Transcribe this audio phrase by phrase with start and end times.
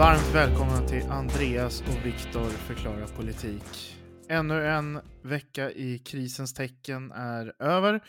[0.00, 3.96] Varmt välkomna till Andreas och Viktor förklarar politik.
[4.28, 8.00] Ännu en vecka i krisens tecken är över.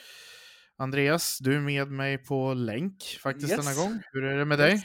[0.78, 3.66] Andreas, du är med mig på länk faktiskt Yes.
[3.66, 4.02] denna gång.
[4.12, 4.84] Hur är det med dig?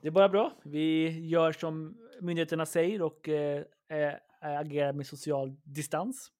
[0.00, 0.52] Det är bara bra.
[0.64, 6.30] Vi gör som myndigheterna säger och eh, eh, agerar med social distans.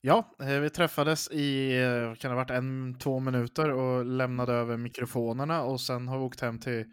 [0.00, 4.52] Ja, eh, vi träffades i, eh, kan det ha varit en, två minuter och lämnade
[4.52, 6.84] över mikrofonerna och sen har vi åkt hem till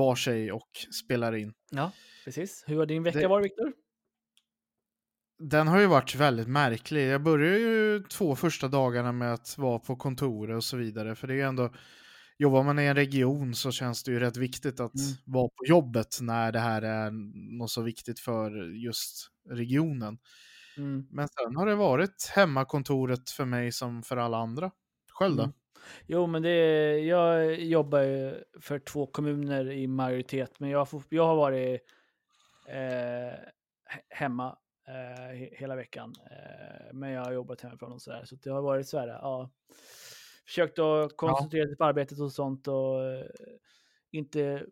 [0.00, 0.68] var sig och
[1.04, 1.52] spelar in.
[1.70, 1.92] Ja,
[2.24, 2.64] precis.
[2.66, 3.72] Hur har din vecka Det- varit, Viktor?
[5.38, 7.08] Den har ju varit väldigt märklig.
[7.08, 11.14] Jag började ju två första dagarna med att vara på kontoret och så vidare.
[11.14, 11.72] För det är ju ändå,
[12.38, 15.16] jobbar man i en region så känns det ju rätt viktigt att Mm.
[15.26, 17.10] vara på jobbet när det här är
[17.58, 20.18] något så viktigt för just regionen.
[20.76, 21.06] Mm.
[21.10, 24.70] Men sen har det varit hemmakontoret för mig som för alla andra.
[25.20, 25.42] Själv då?
[25.42, 25.54] Mm.
[26.06, 31.26] Jo, men det, jag jobbar ju för två kommuner i majoritet, men jag, får, jag
[31.26, 31.80] har varit
[32.68, 36.14] eh, he- hemma eh, he- hela veckan.
[36.30, 39.50] Eh, men jag har jobbat hemifrån och sådär, så det har varit så här, ja.
[40.46, 43.26] Försökt att koncentrera sig på arbetet och sånt och eh,
[44.10, 44.66] inte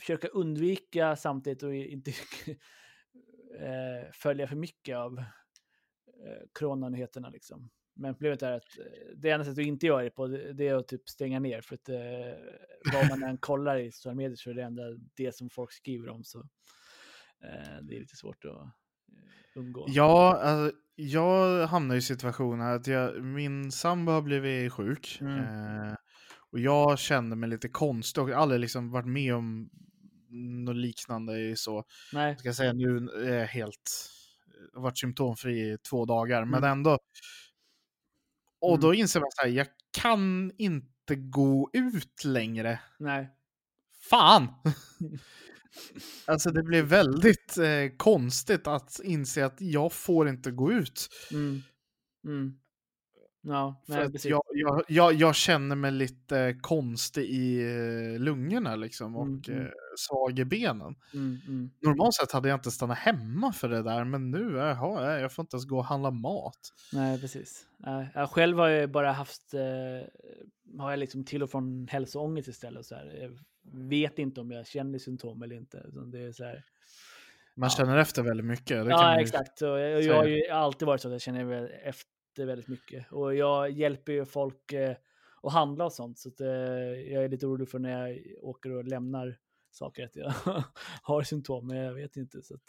[0.00, 2.10] försöka undvika samtidigt och inte
[3.58, 7.70] eh, följa för mycket av eh, coronanyheterna liksom.
[7.98, 8.84] Men problemet är att eh,
[9.16, 11.74] det enda sättet att inte göra det på det är att typ stänga ner för
[11.74, 11.96] att eh,
[12.92, 14.82] vad man än kollar i sociala medier så är det enda
[15.16, 16.38] det som folk skriver om så
[17.44, 18.68] eh, det är lite svårt att eh,
[19.54, 19.84] undgå.
[19.88, 25.18] Ja, alltså, jag hamnar i situationen att jag, min sambo har blivit sjuk.
[25.20, 25.38] Mm.
[25.38, 25.94] Eh,
[26.50, 29.70] och jag kände mig lite konstig och aldrig liksom varit med om
[30.64, 31.84] något liknande så.
[32.12, 34.10] Nej, Jag ska säga nu är jag helt,
[34.72, 36.70] jag har varit symptomfri i två dagar, men Mm.
[36.70, 36.98] ändå.
[38.60, 38.80] Och Mm.
[38.80, 39.66] då inser man så här, jag
[40.00, 42.80] kan inte gå ut längre.
[42.98, 43.30] nej.
[44.10, 44.48] Fan!
[46.26, 51.08] alltså det blir väldigt eh, konstigt att inse att jag får inte gå ut.
[51.32, 51.62] Mm.
[52.26, 52.58] Mm.
[53.42, 54.30] Ja, För nej, att precis.
[54.30, 57.60] jag, jag, jag, jag känner mig lite konstig i
[58.14, 59.66] eh, lungorna liksom och Mm, mm.
[59.66, 60.94] eh, svag i benen.
[61.14, 61.70] Mm, mm.
[61.82, 65.42] Normalt sett hade jag inte stannat hemma för det där, men nu jaha, jag får
[65.42, 66.58] inte ens gå och handla mat.
[66.92, 67.66] Nej, precis.
[68.14, 69.60] Jag själv har jag bara haft, eh,
[70.80, 72.86] har jag liksom till och från hälsoångest istället.
[72.86, 73.18] Så här.
[73.20, 73.38] Jag
[73.88, 75.86] vet inte om jag känner symptom eller inte.
[76.12, 76.64] Det är så här,
[77.54, 77.76] Man Ja.
[77.76, 78.86] känner efter väldigt mycket.
[78.86, 79.62] Ja, exakt.
[79.62, 83.12] Och jag, jag har ju alltid varit så att jag känner efter väldigt mycket.
[83.12, 84.96] Och jag hjälper ju folk eh,
[85.42, 86.18] att handla och sånt.
[86.18, 86.46] Så eh,
[87.12, 89.36] jag är lite orolig för när jag åker och lämnar
[89.78, 90.32] saker att jag
[91.02, 92.42] har symptom, men jag vet inte.
[92.42, 92.60] Så att,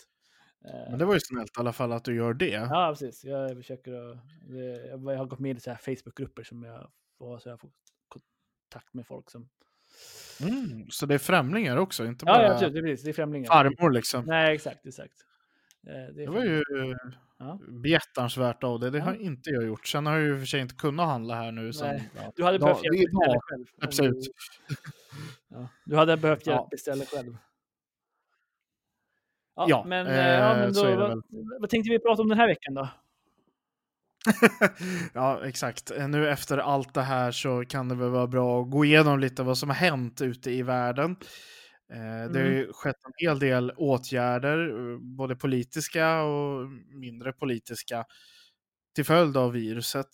[0.65, 2.49] eh, Men det var ju snällt i alla fall att du gör det.
[2.49, 3.23] Ja, precis.
[3.25, 4.17] Jag försöker att,
[5.03, 7.69] jag har gått med i så här Facebookgrupper som jag får, så jag får
[8.07, 9.49] kontakt med folk som...
[10.41, 13.47] Mm, så det är främlingar också, inte Ja, bara ja är, precis, det är främlingar.
[13.47, 14.25] farmor liksom.
[14.25, 15.13] Nej, exakt, exakt.
[15.87, 16.63] Eh, Det, Det var ju
[17.41, 17.59] Ja.
[17.67, 18.89] behjärtansvärt av det.
[18.89, 19.19] Det har Ja.
[19.19, 19.87] inte jag gjort.
[19.87, 21.71] Sen har jag ju för sig inte kunnat handla här nu.
[21.73, 21.99] Ja.
[22.35, 23.41] Du hade Ja, behövt det är hjälp beställa bra.
[23.41, 23.65] själv.
[23.81, 24.15] Absolut.
[24.67, 24.75] Du,
[25.49, 26.67] ja, du hade behövt hjälp Ja.
[26.71, 27.37] beställa själv.
[29.55, 31.23] Ja, Ja, men, eh, eh, ja, men så då, vad,
[31.61, 32.89] vad tänkte vi prata om den här veckan då?
[35.13, 35.91] ja, exakt.
[35.91, 39.19] Eh, Nu efter allt det här så kan det väl vara bra att gå igenom
[39.19, 41.11] lite vad som har hänt ute i världen.
[41.93, 42.53] Eh, Det har Mm.
[42.53, 48.05] ju skett en hel del åtgärder, eh, både politiska och mindre politiska,
[48.95, 50.07] till följd av viruset.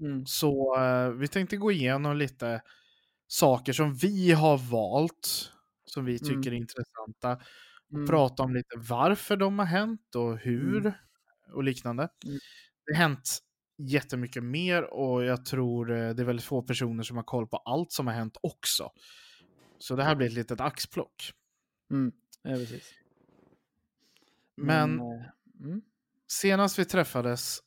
[0.00, 0.26] Mm.
[0.26, 2.62] Så eh, vi tänkte gå igenom lite
[3.30, 5.52] saker som vi har valt,
[5.84, 6.52] som vi tycker Mm.
[6.52, 7.40] är intressanta.
[7.92, 8.06] Mm.
[8.06, 10.92] Prata om lite varför de har hänt och hur Mm.
[11.52, 12.08] och liknande.
[12.26, 12.38] Mm.
[12.86, 13.38] Det har hänt
[13.78, 17.56] jättemycket mer och jag tror eh, det är väldigt få personer som har koll på
[17.56, 18.90] allt som har hänt också.
[19.78, 21.32] Så det här blir ett litet axplock.
[21.90, 22.12] Mm.
[22.42, 22.94] Ja, precis.
[24.56, 25.26] Men eh,
[25.64, 25.82] mm.
[26.28, 27.58] senast vi träffades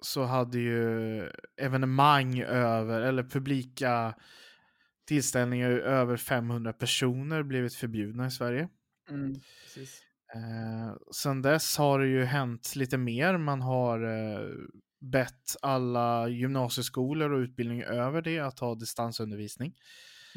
[0.00, 1.22] så hade ju
[1.56, 4.14] evenemang över, eller publika
[5.08, 8.68] tillställningar över 500 personer blivit förbjudna i Sverige.
[9.10, 9.34] Mm.
[10.34, 13.38] Eh, sen dess har det ju hänt lite mer.
[13.38, 14.50] Man har eh,
[15.00, 19.74] bett alla gymnasieskolor och utbildning över det att ha distansundervisning.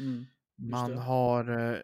[0.00, 0.24] Mm.
[0.56, 1.78] Man har eh,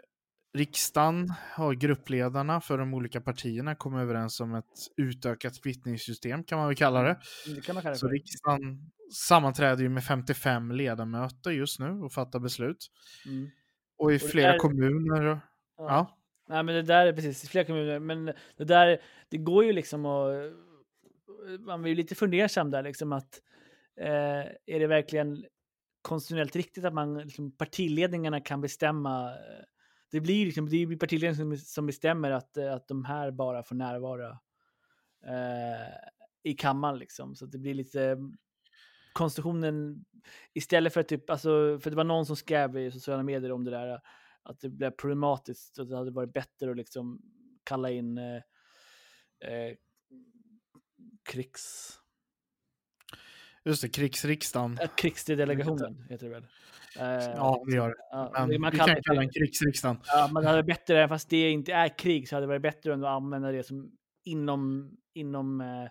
[0.58, 4.64] riksdagen, har gruppledarna för de olika partierna kommit överens om ett
[4.96, 7.08] utökat kvittningssystem kan man väl kalla det.
[7.46, 12.38] Mm, Det kalla det Så riksdagen sammanträder ju med 55 ledamöter just nu och fattar
[12.40, 12.86] beslut.
[13.26, 13.50] Mm.
[13.98, 15.26] Och i det flera där- kommuner.
[15.26, 15.38] och-
[15.78, 16.14] Ja.
[16.48, 17.98] Nej, men det där är precis i flera kommuner.
[17.98, 18.24] Men
[18.56, 20.52] det där, det går ju liksom att...
[21.60, 23.40] Man blir ju lite fundersam där liksom att
[24.00, 25.44] eh, är det verkligen
[26.02, 29.30] konstitutionellt riktigt att man, liksom, partiledningarna kan bestämma?
[30.08, 33.30] Eh, Det blir liksom, det blir partiledningen som, som bestämmer att, eh, att de här
[33.30, 34.30] bara får närvara
[35.26, 35.94] eh,
[36.42, 37.36] i kammaren liksom.
[37.36, 38.18] Så det blir lite
[39.12, 40.04] konstitutionen
[40.54, 43.64] istället för att typ, alltså, för det var någon som skrev i sociala medier om
[43.64, 44.00] det där
[44.42, 47.22] att det blev problematiskt och det hade varit bättre att liksom
[47.64, 48.42] kalla in eh,
[49.40, 49.76] eh,
[51.22, 51.94] krigs...
[53.64, 54.78] Just det, krigsriksdagen.
[54.82, 56.46] Äh, krigsdelegationen heter det väl?
[56.96, 57.02] Eh,
[57.36, 58.46] Ja, det gör det.
[58.46, 60.00] Men man vi kan det- kalla den krigsriksdagen.
[60.06, 62.62] Ja, men det hade varit bättre, fast det inte är krig, så hade det varit
[62.62, 63.92] bättre att använda det som
[64.24, 65.88] inom, inom eh,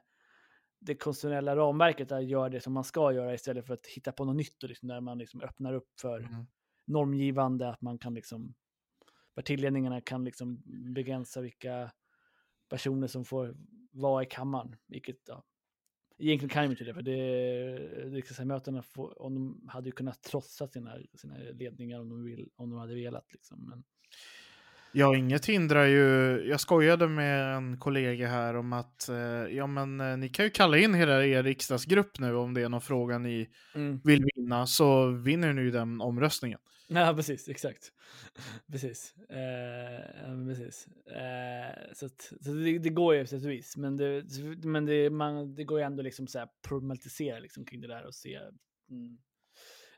[0.80, 4.26] det konstitutionella ramverket, att göra det som man ska göra istället för att hitta på
[4.26, 6.46] något nytt och liksom, där man liksom öppnar upp för Mm.
[6.88, 8.54] normgivande, att man kan liksom,
[9.36, 10.62] partiledningarna kan liksom
[10.94, 11.92] begränsa vilka
[12.70, 13.56] personer som får
[13.92, 15.44] vara i kammaren, vilket ja,
[16.18, 17.20] egentligen kan de inte det, för det,
[18.04, 22.50] eh, riksdagsmötena får- om de hade ju kunnat trotsa sina, sina ledningar om de, vill,
[22.56, 23.34] om de hade velat.
[23.34, 23.70] Liksom.
[23.70, 23.84] Men,
[24.98, 26.04] Ja, inget hindrar ju.
[26.50, 29.16] Jag skojade med en kollega här om att eh,
[29.56, 32.70] ja, men eh, ni kan ju kalla in hela er riksdagsgrupp nu om det är
[32.70, 33.50] någon fråga ni
[34.04, 36.60] vill vinna så vinner ni ju den omröstningen.
[36.88, 37.92] Ja, precis, exakt.
[38.72, 39.14] precis.
[39.30, 40.88] Eh, precis.
[41.08, 44.24] Eh, så att, så det, det går ju på sätt och vis, men det,
[44.64, 48.06] men det, man, det går ju ändå liksom så här problematisera liksom kring det där
[48.06, 48.40] och se
[48.90, 49.18] mm,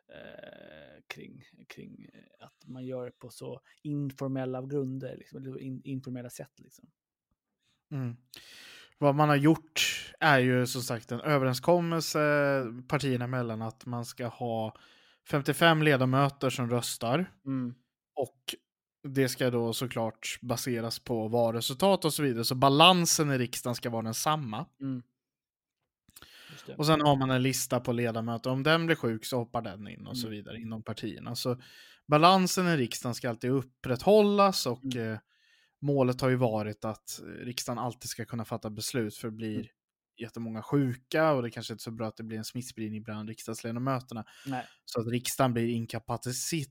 [0.10, 6.30] eh, kring, kring eh, att man gör det på så informella grunder, liksom, in, informella
[6.30, 6.60] sätt.
[6.60, 6.90] Liksom.
[7.92, 8.18] Mm.
[8.98, 12.20] Vad man har gjort är ju som sagt en överenskommelse
[12.88, 14.76] partierna emellan att man ska ha
[15.30, 17.76] 55 ledamöter som röstar Mm.
[18.16, 18.56] och
[19.04, 22.44] det ska då såklart baseras på valresultat och så vidare.
[22.44, 24.66] Så balansen i riksdagen ska vara densamma.
[24.82, 25.04] Mm.
[26.78, 28.50] Och sen har man en lista på ledamöter.
[28.50, 30.38] Om den blir sjuk så hoppar den in och så Mm.
[30.38, 31.36] vidare inom partierna.
[31.36, 31.62] Så
[32.08, 35.12] balansen i riksdagen ska alltid upprätthållas och Mm.
[35.14, 35.20] eh,
[35.82, 39.56] målet har ju varit att eh, riksdagen alltid ska kunna fatta beslut för det blir
[39.56, 39.68] Mm.
[40.18, 43.30] jättemånga sjuka och det kanske inte är så bra att det blir en smittspridning bland
[43.30, 44.26] riksdagsledamöterna.
[44.46, 44.66] Nej.
[44.86, 46.70] Så att riksdagen blir inkapacitet,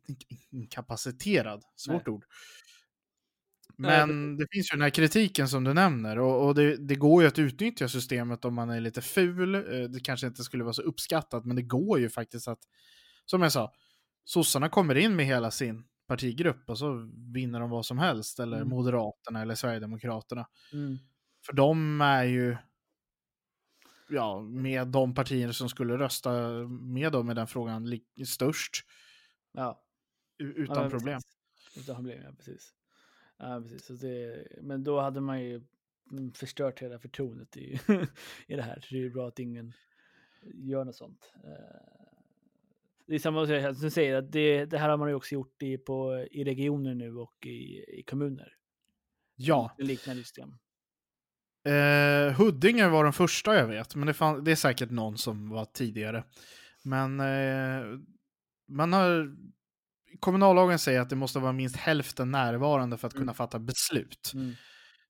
[0.50, 1.62] inkapaciterad.
[1.76, 2.24] Svårt ord.
[3.78, 7.22] Men det finns ju den här kritiken som du nämner och, och det, det går
[7.22, 9.54] ju att utnyttja systemet om man är lite ful.
[9.54, 12.58] Eh, Det kanske inte skulle vara så uppskattat, men det går ju faktiskt att,
[13.26, 13.72] som jag sa,
[14.24, 18.56] sossarna kommer in med hela sin partigrupp och så vinner de vad som helst, eller
[18.56, 18.68] Mm.
[18.68, 20.46] Moderaterna eller Sverigedemokraterna.
[20.72, 20.98] Mm.
[21.46, 22.56] För de är ju,
[24.08, 26.32] ja, med de partier som skulle rösta
[26.68, 28.84] med dem i den frågan störst,
[29.52, 29.84] Ja.
[30.36, 31.20] Ja, utan men problem.
[31.76, 32.74] Utan problem, ja precis.
[33.38, 33.84] Ja, precis.
[33.84, 35.60] Så det, men då hade man ju
[36.12, 37.80] mm, förstört hela förtroendet i,
[38.46, 38.80] i det här.
[38.80, 39.72] Så det är ju bra att ingen
[40.54, 41.32] gör något sånt.
[41.44, 41.50] Eh,
[43.06, 45.62] Det är samma som du säger, att det, det här har man ju också gjort
[45.62, 48.54] i, på, i regioner nu och i, i kommuner.
[49.36, 49.74] Ja.
[49.78, 50.54] Liknande system.
[51.64, 55.48] Eh, Huddinge var den första jag vet, men det, fann, det är säkert någon som
[55.48, 56.24] var tidigare.
[56.82, 57.98] Men eh,
[58.68, 59.36] man har,
[60.20, 63.34] kommunallagen säger att det måste vara minst hälften närvarande för att kunna Mm.
[63.34, 64.30] fatta beslut.
[64.34, 64.54] Mm.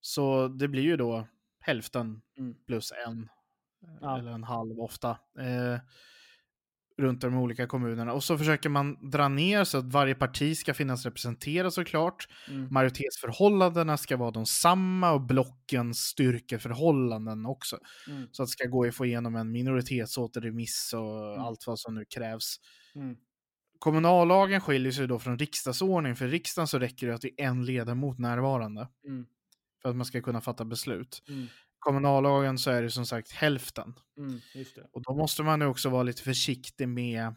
[0.00, 1.28] Så det blir ju då
[1.60, 2.54] hälften Mm.
[2.66, 4.18] plus en, eh, Ja.
[4.18, 5.78] eller en halv ofta, eh,
[6.98, 8.12] runt de olika kommunerna.
[8.12, 12.28] Och så försöker man dra ner så att varje parti ska finnas representerat såklart.
[12.48, 12.68] Mm.
[12.72, 17.78] Majoritetsförhållandena ska vara de samma och blockens styrkeförhållanden också.
[18.08, 18.28] Mm.
[18.32, 21.40] Så att det ska gå att få igenom en minoritetsåterremiss och Mm.
[21.46, 22.56] allt vad som nu krävs.
[23.78, 23.94] Mm.
[24.02, 26.16] Kommunallagen skiljer sig då från riksdagsordning.
[26.16, 29.26] För i riksdagen så räcker det att det är en ledamot närvarande Mm.
[29.82, 31.22] för att man ska kunna fatta beslut.
[31.28, 31.46] Mm.
[31.78, 33.94] Kommunallagen så är det som sagt hälften.
[34.18, 34.40] Mm.
[34.92, 37.34] Och då måste man ju också vara lite försiktig med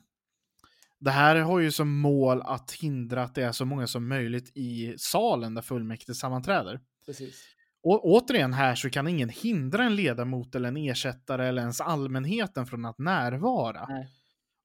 [1.00, 4.52] det här har ju som mål att hindra att det är så många som möjligt
[4.58, 6.80] i salen där fullmäktige sammanträder.
[7.06, 7.46] Precis.
[7.84, 12.66] Och återigen här så kan ingen hindra en ledamot eller en ersättare eller ens allmänheten
[12.66, 13.86] från att närvara.
[13.90, 14.08] Nej.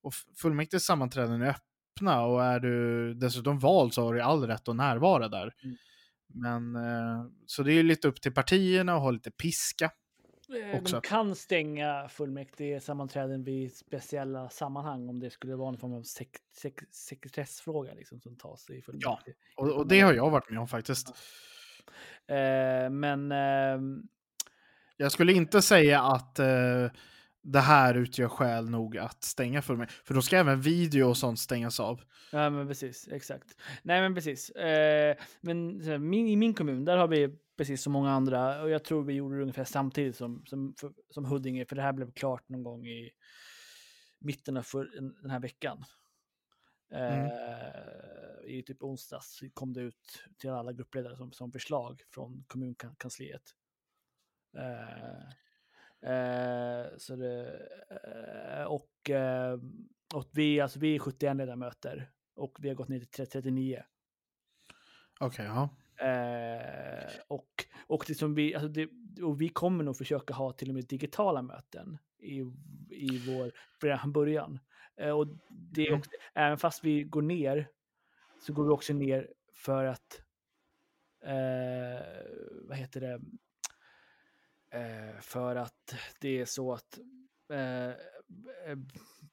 [0.06, 4.68] Och fullmäktiges sammanträden är öppna och är du dessutom vald så har du all rätt
[4.68, 5.54] att närvara där.
[5.64, 5.76] Mm.
[6.28, 9.90] Men eh, så det är ju lite upp till partierna att ha lite piska.
[10.48, 11.00] Eh, också.
[11.00, 16.02] De kan stänga fullmäktige sammanträden vid speciella sammanhang om det skulle vara någon form av
[16.02, 19.36] sek sek sekretessfråga liksom, som tas i fullmäktige.
[19.56, 21.08] Och, och det har jag varit med om faktiskt.
[22.28, 24.02] Eh, men ehm,
[24.96, 26.90] Jag skulle inte säga att eh,
[27.52, 29.88] det här utgör skäl nog att stänga för mig.
[30.04, 32.00] För då ska även video och sånt stängas av.
[32.32, 33.08] Ja, men precis.
[33.12, 33.56] Exakt.
[33.82, 34.50] Nej, men precis.
[34.50, 35.76] Eh, men
[36.08, 39.12] min, i min kommun, där har vi precis som många andra, och jag tror vi
[39.12, 42.62] gjorde det ungefär samtidigt som, som, för, som Huddinge, för det här blev klart någon
[42.62, 43.10] gång i
[44.18, 44.90] mitten av för,
[45.22, 45.84] den här veckan.
[46.92, 47.30] Eh, Mm.
[48.44, 53.42] I typ onsdags kom det ut till alla gruppledare som, som förslag från kommunkansliet.
[54.56, 55.45] Eh,
[56.98, 59.58] så det, eh, och, eh,
[60.14, 63.82] och vi, alltså vi är 71 ledamöter och vi har gått ner till 39.
[65.20, 65.68] Okej, ja.
[66.06, 68.88] Eh, och, och, det som vi, alltså det,
[69.22, 72.38] och vi kommer nog försöka ha till och med digitala möten i,
[72.90, 74.58] i vår från början.
[74.96, 75.98] Eh, och det är Mm.
[75.98, 77.68] också, även fast vi går ner
[78.40, 80.22] så går vi också ner för att
[81.24, 82.06] eh,
[82.68, 83.20] vad heter det?
[84.76, 86.98] Eh, för att det är så att
[87.52, 88.78] eh, eh,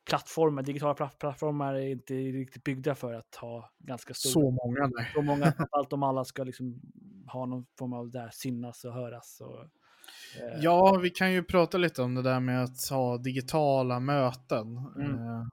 [0.10, 4.92] plattformar, digitala platt- plattformar är inte riktigt byggda för att ha ganska stor Så många
[4.98, 5.12] nej.
[5.14, 6.82] så många, allt om alla ska liksom
[7.28, 9.42] ha någon form av där synas och höras.
[9.42, 14.00] Och, eh, Ja, vi kan ju prata lite om det där med att ha digitala
[14.00, 14.78] möten.
[14.96, 15.12] Mm.
[15.12, 15.44] Eh,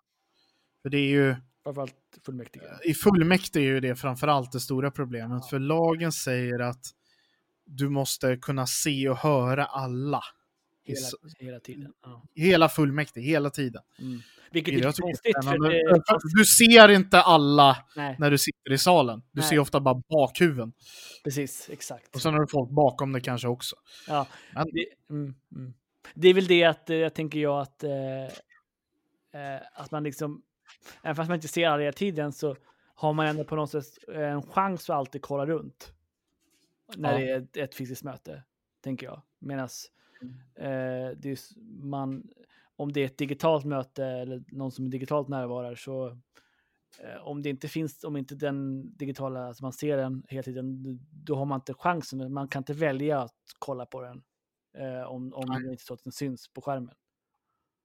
[0.82, 1.94] för det är ju, Framförallt
[2.26, 2.62] fullmäktige.
[2.85, 5.47] i fullmäktige är ju det framförallt det stora problemet.
[5.47, 6.85] För lagen säger att
[7.70, 10.22] du måste kunna se och höra alla.
[10.84, 11.08] Hela,
[11.38, 11.92] hela tiden.
[12.02, 12.22] Ja.
[12.34, 13.82] Hela fullmäktige, hela tiden.
[13.98, 14.20] Mm.
[14.52, 15.36] Vilket är konstigt.
[15.44, 19.22] För Du ser inte alla nej, när du sitter i salen.
[19.32, 19.48] Du Nej.
[19.48, 20.72] ser ofta bara bakhuven.
[21.24, 21.70] precis.
[21.70, 22.14] Exakt.
[22.14, 23.76] Och sen har du folk bakom det kanske också.
[24.08, 25.74] Ja, Men- det, mm, mm.
[26.14, 28.24] det är väl det att eh, jag tänker jag att, eh,
[29.42, 30.42] eh, att man liksom,
[31.02, 32.56] även fast man inte ser alla hela tiden så
[32.94, 33.84] har man ändå på något sätt
[34.14, 35.92] en chans att alltid kolla runt.
[36.97, 37.18] När Ja.
[37.18, 38.42] det är ett, ett fysiskt möte,
[38.80, 39.23] tänker jag.
[39.38, 39.68] Medan
[40.54, 42.28] eh, det s- man,
[42.76, 46.09] om det är ett digitalt möte eller någon som är digitalt närvarar så
[47.00, 50.82] eh, om det inte finns, om inte den digitala, alltså man ser den hela tiden,
[51.11, 52.32] då- har man inte chansen.
[52.32, 54.23] Man kan inte välja att kolla på den
[54.78, 56.94] eh, om, om det inte så att den syns på skärmen.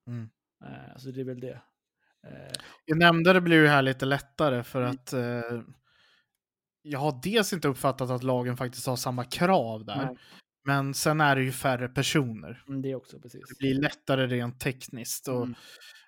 [0.07, 0.29] Mm.
[0.65, 1.61] Eh, så det är väl det.
[2.27, 2.53] Eh,
[2.85, 4.91] I nämndare blir det här lite lättare för Mm.
[4.91, 5.61] att eh,
[6.87, 9.95] jag har dels inte uppfattat att lagen faktiskt har samma krav där.
[10.05, 10.17] nej,
[10.65, 12.63] Men sen är det ju färre personer.
[12.67, 13.17] mm, det också.
[13.19, 15.27] Det blir lättare rent tekniskt.
[15.27, 15.55] Och, Mm.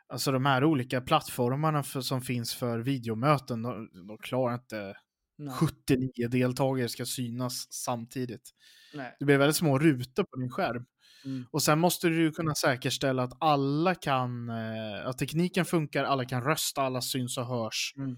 [0.09, 4.95] Alltså de här olika plattformarna för, som finns för videomöten, de, de klarar inte
[5.37, 8.49] Nej, 79 deltagare ska synas samtidigt.
[8.93, 9.15] nej.
[9.19, 10.85] Det blir väldigt små rutor på din skärm.
[11.25, 11.45] Mm.
[11.51, 16.43] Och sen måste du kunna säkerställa att alla kan, eh, att tekniken funkar, alla kan
[16.43, 17.93] rösta, alla syns och hörs.
[17.97, 18.17] Mm.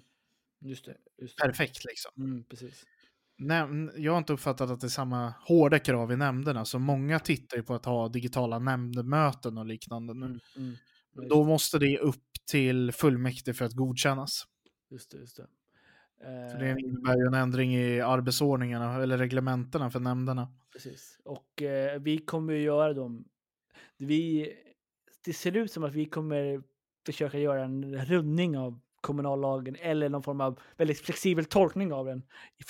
[0.62, 0.98] Just det.
[1.22, 1.44] Just det.
[1.44, 2.12] Perfekt liksom.
[2.18, 2.86] Mm, precis.
[3.40, 7.20] Näm- jag har inte uppfattat att det är samma hårda krav i nämnderna, så många
[7.20, 10.26] tittar ju på att ha digitala nämndmöten och liknande nu.
[10.26, 10.76] Mm, mm.
[11.30, 14.44] Då måste det upp till fullmäktige för att godkännas.
[14.90, 15.48] Just det, just det.
[16.52, 20.54] För det Eh, innebär ju en ändring i arbetsordningarna eller reglementena för nämnderna.
[20.74, 21.20] Precis.
[21.26, 23.26] Och eh, vi kommer ju göra dem.
[23.98, 24.54] Vi,
[25.26, 26.64] det ser ut som att vi kommer
[27.06, 32.24] försöka göra en rundning av kommunallagen eller någon form av väldigt flexibel tolkning av den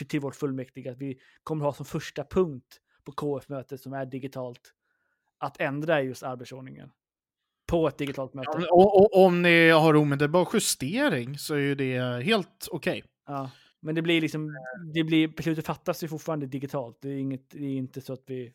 [0.08, 0.92] till vårt fullmäktige.
[0.92, 4.74] Att vi kommer ha som första punkt på KF-mötet som är digitalt
[5.38, 6.92] att ändra just arbetsordningen
[7.68, 8.50] på ett digitalt möte.
[8.54, 13.04] Ja, och, och, om ni har omedelbar justering så är ju det helt okej.
[13.28, 14.56] Ja, men det blir liksom,
[14.94, 16.98] det blir, beslutet fattas ju fortfarande digitalt.
[17.02, 18.54] Det är, inget, det är inte så att vi...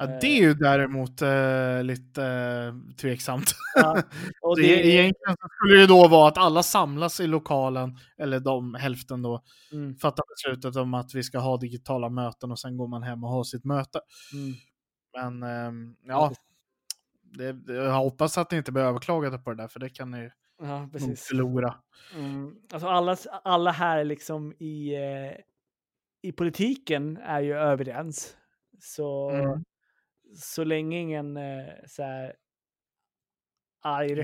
[0.00, 0.18] Ja, Eh.
[0.20, 3.50] det är ju däremot eh, lite eh, tveksamt.
[3.74, 4.02] Ja,
[4.42, 8.74] och det, det, Egentligen skulle det då vara att alla samlas i lokalen, eller de
[8.74, 9.42] hälften då,
[9.72, 13.24] mm, fattar beslutet om att vi ska ha digitala möten och sen går man hem
[13.24, 14.00] och har sitt möte.
[14.32, 14.54] mm,
[15.40, 16.32] Men ehm, ja,
[17.22, 20.30] det, jag hoppas att ni inte blir överklagade på det där, för det kan ni
[20.62, 21.22] ja, precis.
[21.22, 21.74] förlora.
[22.16, 25.32] Mm, alltså alla, alla här liksom i, eh,
[26.22, 28.36] i politiken är ju överens.
[28.80, 29.64] Så, Mm.
[30.34, 32.36] Så länge ingen eh, så här,
[33.82, 34.14] arg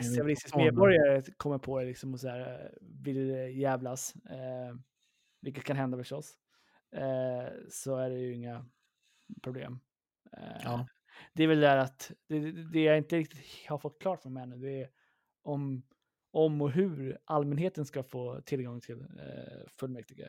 [0.53, 4.75] ha medborgare kommer på det liksom och så här, vill jävlas, eh,
[5.41, 6.39] vilket kan hända förstås,
[6.93, 8.67] eh, så är det ju inga
[9.43, 9.81] problem.
[10.33, 10.87] Eh, Ja.
[11.33, 14.31] Det är väl där att det, det det jag inte riktigt har fått klart för
[14.31, 14.91] mig ännu, det är
[15.43, 15.83] om,
[16.31, 20.29] om och hur allmänheten ska få tillgång till eh, fullmäktige.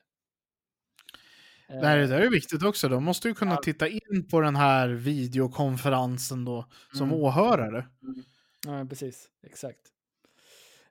[1.69, 2.89] Här, det Eh, där är viktigt också.
[2.89, 3.61] De måste ju kunna Ja.
[3.63, 7.19] titta in på den här videokonferensen då som Mm.
[7.21, 7.87] åhörare.
[8.65, 9.29] Ja, men precis.
[9.43, 9.81] Exakt.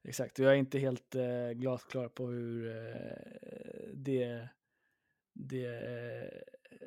[0.05, 0.39] Exakt.
[0.39, 3.03] Jag är inte helt eh, glasklar på hur eh,
[3.95, 4.49] det,
[5.35, 6.41] det, eh,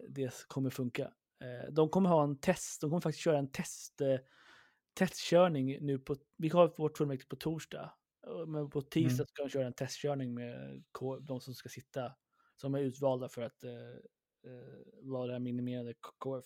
[0.10, 1.04] det kommer funka.
[1.44, 2.82] Eh, de kommer ha en test.
[2.82, 4.18] De kommer faktiskt köra en test, eh,
[4.94, 6.16] testkörning nu på.
[6.38, 7.94] Vi har vårt fullmäktige på torsdag.
[8.48, 9.28] Men på tisdag Mm.
[9.28, 10.84] ska de köra en testkörning med
[11.22, 12.12] de som ska sitta.
[12.62, 16.46] Som är utvalda för att eh, eh, vara det här minimerade KF.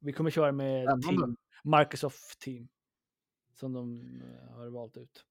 [0.00, 2.68] Vi kommer köra med team, Microsoft Team.
[3.54, 5.24] Som de eh, har valt ut.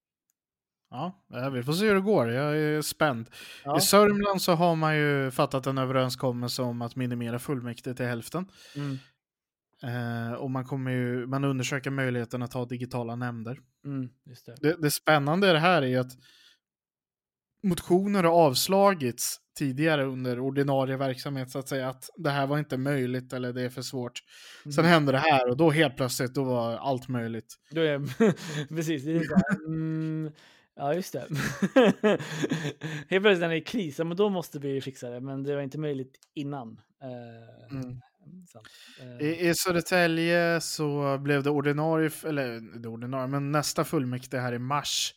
[0.90, 2.30] Ja, ja, vi får se hur det går.
[2.30, 3.30] Jag är spänd.
[3.64, 3.78] Ja.
[3.78, 8.52] I Sörmland så har man ju fattat en överenskommelse om att minimera fullmäktige till hälften.
[8.76, 8.98] Mm.
[9.84, 13.60] Eh, och man kommer ju, man undersöker möjligheten att ha digitala nämnder.
[13.86, 14.10] Mm,
[14.46, 14.56] det.
[14.62, 16.12] Det, det spännande i det här är att
[17.64, 22.78] motioner har avslagits tidigare under ordinarie verksamhet så att säga att det här var inte
[22.78, 24.20] möjligt eller det är för svårt.
[24.64, 24.86] Sen Mm.
[24.92, 27.56] hände det här och då helt plötsligt då var allt möjligt.
[27.72, 28.00] Då är,
[28.76, 30.32] precis, det är så här, mm,
[30.76, 31.26] ja just det.
[33.10, 35.62] Helt plötsligt när det är kris, men då måste vi fixa det, men det var
[35.62, 36.82] inte möjligt innan.
[37.04, 38.02] Eh, Mm.
[38.48, 38.68] sant.
[39.02, 44.54] Eh, I, I Södertälje så blev det ordinarie, eller det ordinarie, men nästa fullmäktige här
[44.54, 45.14] i mars,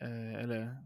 [0.00, 0.76] eh, eller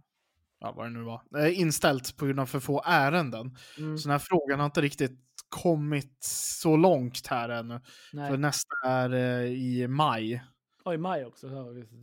[0.63, 3.57] ja, vad det nu var, eh, inställt på grund av för få ärenden.
[3.79, 7.81] mm, Så den här frågan har inte riktigt kommit så långt här ännu.
[8.11, 8.39] För nej.
[8.39, 10.43] nästa är eh, i maj.
[10.85, 11.49] Och i maj också.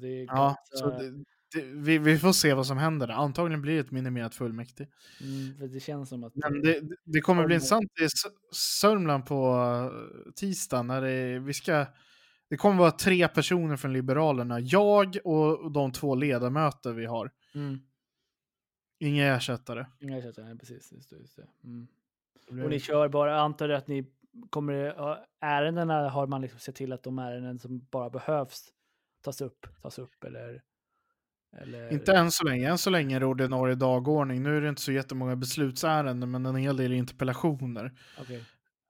[0.01, 1.11] Det Ja, så det,
[1.53, 3.07] det, vi, vi får se vad som händer.
[3.07, 4.87] Antagligen blir det ett minimerat fullmäktige.
[5.21, 6.33] mm, för det känns som att...
[6.35, 8.07] Men det, det kommer bli intressant i
[8.55, 9.55] Sörmland på
[10.25, 11.85] eh, tisdag när det, vi ska
[12.49, 14.59] det kommer vara tre personer från Liberalerna.
[14.59, 17.31] Jag och de två ledamöter vi har.
[17.55, 17.79] Mm,
[18.99, 19.85] Inga ersättare.
[19.99, 20.91] inga ersättare, precis.
[20.91, 21.47] Just det, just det.
[21.63, 21.87] Mm.
[22.63, 24.05] Och ni kör bara, antar jag att ni
[24.49, 24.95] kommer,
[25.41, 28.73] ärendena har man liksom sett till att de ärenden som bara behövs
[29.21, 30.61] tas upp, tas upp eller?
[31.57, 32.69] eller Inte än så länge.
[32.69, 34.43] Än så länge är det ordinarie dagordning.
[34.43, 37.91] Nu är det inte så jättemånga beslutsärenden, men en hel del interpellationer.
[38.21, 38.45] Okej.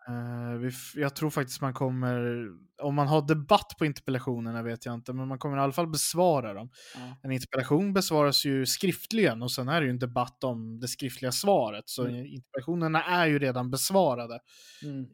[0.09, 2.47] Eh, jag tror faktiskt man kommer,
[2.81, 5.87] om man har debatt på interpellationerna vet jag inte, men man kommer i alla fall
[5.87, 6.69] besvara dem.
[6.95, 7.15] Ja.
[7.23, 11.31] En interpellation besvaras ju skriftligen och sen är det ju en debatt om det skriftliga
[11.31, 11.89] svaret.
[11.89, 12.25] Så Mm.
[12.25, 14.39] interpellationerna är ju redan besvarade.
[14.83, 15.07] Mm.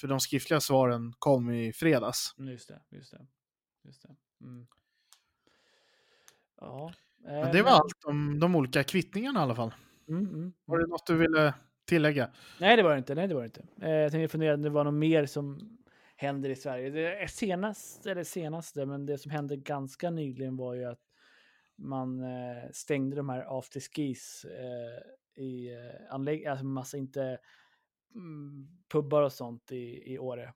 [0.00, 2.34] För de skriftliga svaren kom i fredags.
[2.38, 3.26] Mm, Just det, just det.
[3.84, 4.16] Just det.
[4.44, 4.66] Mm.
[6.60, 6.92] Ja.
[7.22, 9.74] Men det var allt om de olika kvittningarna i alla fall.
[10.08, 10.86] Mm, mm, Var mm.
[10.86, 11.54] det något du ville
[11.86, 12.30] tillägga?
[12.60, 13.14] Nej, det var det inte.
[13.14, 13.64] Nej, det var det inte.
[13.82, 15.78] Eh, jag tänkte fundera om det var något mer som
[16.16, 16.90] händer i Sverige.
[16.90, 21.00] Det är senast, eller senaste, men det som hände ganska nyligen var ju att
[21.76, 27.38] man eh, stängde de här afterskis eh, i eh, anlägg, alltså massa inte
[28.14, 30.52] mm, pubbar och sånt i, i Åre.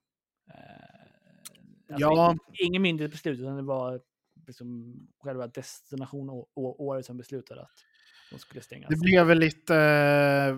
[1.88, 2.32] Alltså Ja.
[2.32, 4.00] ing- Ingen mindre beslut, utan det var
[4.46, 7.70] liksom själva destination Åre som beslutade att
[8.30, 8.88] de skulle stängas.
[8.88, 10.56] Det blev väl lite eh,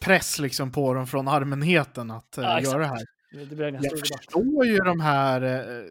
[0.00, 3.06] press liksom på dem från allmänheten att eh, Ja, göra det här.
[3.32, 5.84] Det, en Jag förstår ju de här, eh,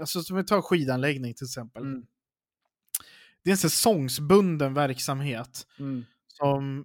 [0.00, 1.82] alltså som vi tar skidanläggning till exempel.
[1.82, 2.06] Mm.
[3.44, 6.04] Det är en säsongsbunden verksamhet Mm.
[6.28, 6.84] som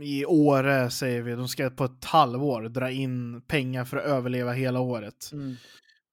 [0.00, 4.52] i Åre säger vi, de ska på ett halvår dra in pengar för att överleva
[4.52, 5.30] hela året.
[5.32, 5.56] Mm.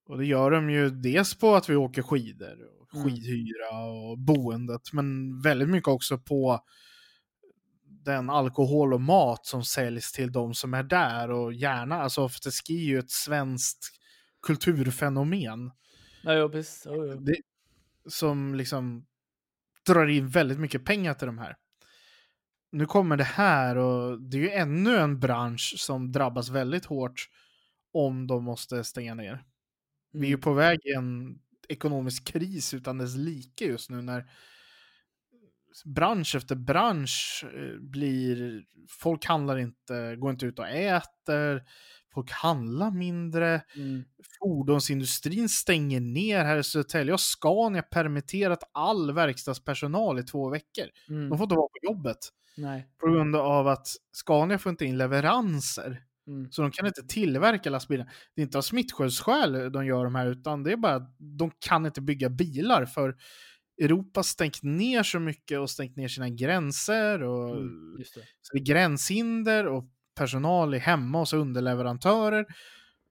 [0.07, 2.57] Och det gör de ju dels på att vi åker skidor.
[2.93, 6.59] Skidhyra och boendet, men väldigt mycket också på
[8.05, 12.73] den alkohol och mat som säljs till de som är där och gärna, alltså afterski
[12.77, 13.89] är ju ett svenskt
[14.41, 15.71] kulturfenomen
[16.23, 16.83] Ja, jo, precis.
[16.85, 17.15] Jo, jo.
[17.19, 17.35] det,
[18.09, 19.05] som liksom
[19.85, 21.55] drar in väldigt mycket pengar till de här.
[22.71, 27.29] Nu kommer det här och det är ju ännu en bransch som drabbas väldigt hårt
[27.93, 29.43] om de måste stänga ner.
[30.13, 30.41] Vi är ju Mm.
[30.41, 34.29] på väg i en ekonomisk kris utan dess like just nu när
[35.85, 41.63] bransch efter bransch eh, blir, folk handlar inte, går inte ut och äter,
[42.13, 44.03] folk handlar mindre, Mm.
[44.39, 50.85] fordonsindustrin stänger ner här i Södertälje och Scania permitterat all verkstadspersonal i två veckor.
[51.09, 51.29] Mm.
[51.29, 52.17] De får inte vara på jobbet
[52.57, 52.87] Nej.
[52.99, 56.03] på grund av att Scania får inte in leveranser.
[56.27, 56.51] Mm.
[56.51, 58.11] Så de kan inte tillverka lastbilar.
[58.35, 61.51] Det är inte av smittskyddsskäl de gör de här, utan det är bara att de
[61.59, 63.15] kan inte bygga bilar för
[63.81, 67.95] Europa stängt ner så mycket och stängt ner sina gränser och Mm.
[67.97, 68.05] Det.
[68.41, 69.85] så det är gränshinder och
[70.15, 72.45] personal är hemma hos underleverantörer.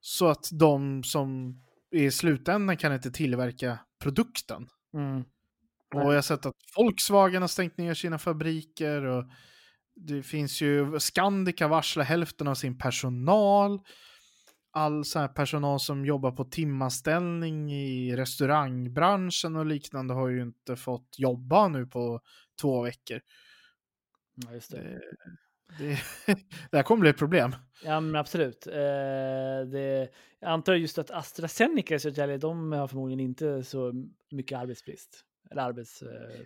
[0.01, 4.69] Så att de som i slutändan kan inte tillverka produkten.
[4.95, 5.25] Mm.
[5.95, 9.25] Och jag har sett att Volkswagen har stängt ner sina fabriker och
[9.97, 13.81] det finns ju, Scandica varslar hälften av sin personal.
[14.73, 20.77] All så här personal som jobbar på timanställning i restaurangbranschen och liknande har ju inte
[20.77, 22.21] fått jobba nu på
[22.61, 23.21] två veckor.
[24.35, 24.83] Ja, just det.
[24.83, 25.01] Det,
[25.79, 25.99] det,
[26.71, 27.57] det här kommer bli ett problem.
[27.85, 28.67] Ja, men absolut.
[28.67, 28.73] Eh,
[29.73, 30.09] det,
[30.41, 33.93] jag antar just att AstraZeneca i Södertälje, de har förmodligen inte så
[34.31, 35.25] mycket arbetsbrist.
[35.51, 36.03] Eller arbets...
[36.03, 36.41] Eh,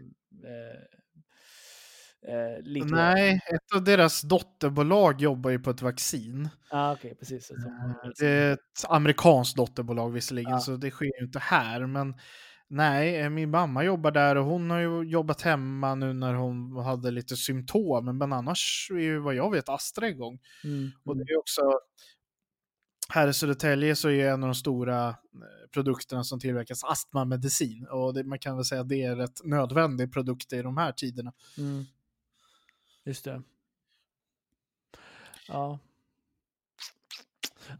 [0.51, 0.81] eh,
[2.29, 2.87] eh, lite.
[2.87, 6.49] Nej, ett av deras dotterbolag jobbar ju på ett vaccin.
[6.71, 7.51] Ja, okej, precis.
[7.51, 7.57] Eh,
[8.19, 10.61] Det är ett amerikanskt dotterbolag visserligen, Ja.
[10.61, 11.87] så det sker ju inte här.
[11.87, 12.15] Men
[12.69, 16.77] nej, eh, min mamma jobbar där och hon har ju jobbat hemma nu när hon
[16.77, 18.19] hade lite symptom.
[18.19, 20.39] Men annars är ju vad jag vet Astra igång.
[20.65, 21.35] Mm, Och det mm.
[21.35, 21.61] är också,
[23.09, 25.15] här i Södertälje så är en av de stora eh,
[25.75, 27.87] produkterna som tillverkas astmamedicin.
[27.91, 30.93] Och det, man kan väl säga att det är rätt nödvändig produkt i de här
[30.93, 31.33] tiderna.
[31.59, 31.85] Mm.
[33.05, 33.43] Just det.
[35.49, 35.79] Ja.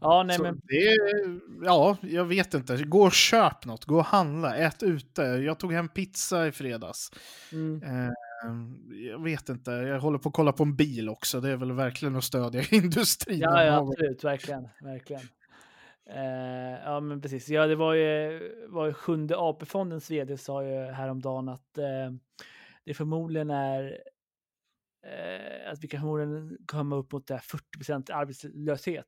[0.01, 0.97] Ja, nej så men det
[1.65, 2.83] ja, jag vet inte.
[2.83, 5.21] Gå och köp något, gå och handla, ät ute.
[5.21, 7.11] Jag tog hem pizza i fredags.
[7.51, 8.09] mm, Eh,
[9.09, 11.41] jag vet inte, jag håller på att kolla på en bil också.
[11.41, 13.39] Det är väl verkligen att stödja industrin.
[13.39, 15.21] ja, ja, absolut, verkligen, verkligen.
[16.05, 17.49] Eh, ja, men precis.
[17.49, 22.11] Ja, det var ju, var ju sjunde AP-fondens vd sa ju häromdagen att eh,
[22.85, 23.97] det förmodligen är
[25.03, 27.41] eh, att vi kan förmodligen komma upp mot det här
[27.77, 29.07] 40% arbetslöshet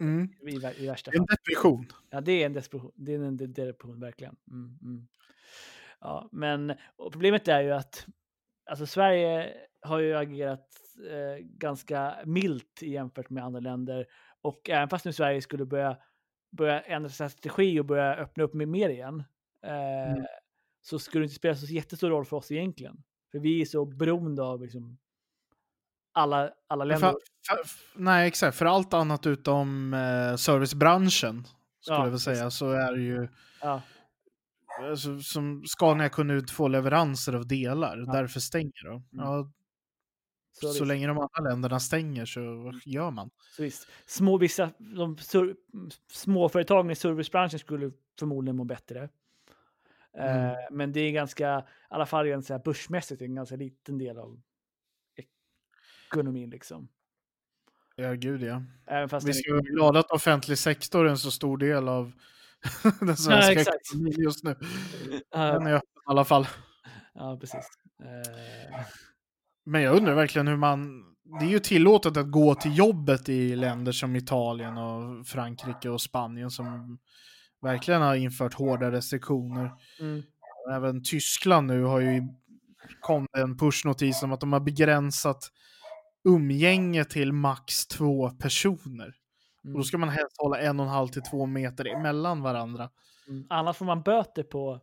[0.00, 0.28] Mm.
[0.48, 0.50] i,
[0.82, 1.26] i värsta En fall.
[1.26, 1.86] depression.
[2.10, 2.92] Ja, det är en desperation.
[2.94, 4.36] Det är en de- depression, verkligen.
[4.50, 5.08] Mm, mm.
[6.00, 6.74] Ja, men
[7.12, 8.06] problemet är ju att
[8.70, 10.66] alltså, Sverige har ju agerat
[11.10, 14.06] eh, ganska milt jämfört med andra länder.
[14.40, 15.98] Och även fast nu Sverige skulle börja,
[16.50, 19.24] börja ändra sin strategi och börja öppna upp med mer igen,
[19.64, 20.24] eh, Mm.
[20.80, 23.02] så skulle det inte spela så jättestor roll för oss egentligen.
[23.32, 24.98] För vi är så beroende av liksom,
[26.12, 27.10] alla, alla För, länder.
[27.48, 28.56] för, f- nej, exakt.
[28.56, 31.44] För allt annat utom eh, servicebranschen,
[31.80, 33.28] skulle Ja, jag väl säga, så är det ju...
[33.60, 33.82] Ja,
[34.82, 38.12] Alltså, som Scania kunde inte få leveranser av delar, Ja.
[38.12, 39.04] därför stänger de.
[39.10, 39.50] Ja,
[40.60, 42.40] så, så länge de andra länderna stänger så
[42.84, 43.30] gör man?
[43.56, 45.56] Så visst, små, vissa, de sur,
[46.12, 49.08] småföretagen i servicebranschen skulle förmodligen må bättre.
[50.18, 50.46] Mm.
[50.50, 53.98] Eh, men det är ganska, i alla fall rent så här börsmässigt, en ganska liten
[53.98, 54.40] del av
[56.06, 56.88] ekonomin liksom.
[57.96, 58.62] Ja, gud ja.
[59.24, 62.12] Vi ska vara glada att offentlig sektor är en så stor del av
[63.00, 63.76] den svenska exakt.
[63.90, 64.56] ekonomin just nu.
[65.30, 66.46] Ja, Den är öppen i alla fall.
[67.14, 67.68] ja, precis.
[68.02, 68.80] Eh,
[69.64, 71.04] Men jag undrar verkligen hur man...
[71.40, 76.00] Det är ju tillåtet att gå till jobbet i länder som Italien och Frankrike och
[76.00, 76.98] Spanien som
[77.62, 79.70] verkligen har infört hårda restriktioner.
[80.00, 80.22] mm,
[80.72, 82.22] Även Tyskland nu har ju
[83.00, 85.50] kom en pushnotis om att de har begränsat
[86.24, 89.14] umgänge till max två personer.
[89.58, 92.42] Och mm, då ska man helst hålla en och en halv till två meter emellan
[92.42, 92.90] varandra.
[93.28, 93.46] mm.
[93.50, 94.80] Annars får man böter på,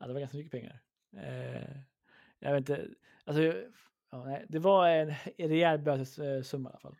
[0.00, 0.80] ja det var ganska mycket pengar.
[1.16, 1.76] Eh,
[2.38, 2.88] jag vet inte,
[3.24, 3.42] alltså,
[4.10, 6.96] ja, nej, det var en, en rejäl bötessumma i alla fall.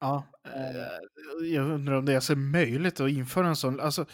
[0.00, 1.48] Ja, Eh.
[1.52, 3.80] jag undrar om det är så möjligt att införa en sån.
[3.80, 4.06] Alltså,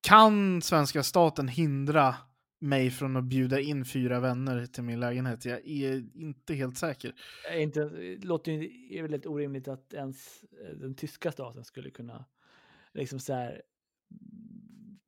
[0.00, 2.14] kan svenska staten hindra
[2.60, 5.44] mig från att bjuda in fyra vänner till min lägenhet?
[5.44, 7.14] Jag är inte helt säker.
[7.54, 12.24] inte, det låter ju är väldigt orimligt att ens eh, den tyska staten skulle kunna
[12.94, 13.62] liksom så här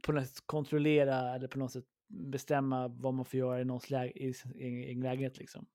[0.03, 3.91] på något sätt kontrollera eller på något sätt bestämma vad man får göra i någons
[3.91, 5.67] läge, i sin egen lägenhet liksom.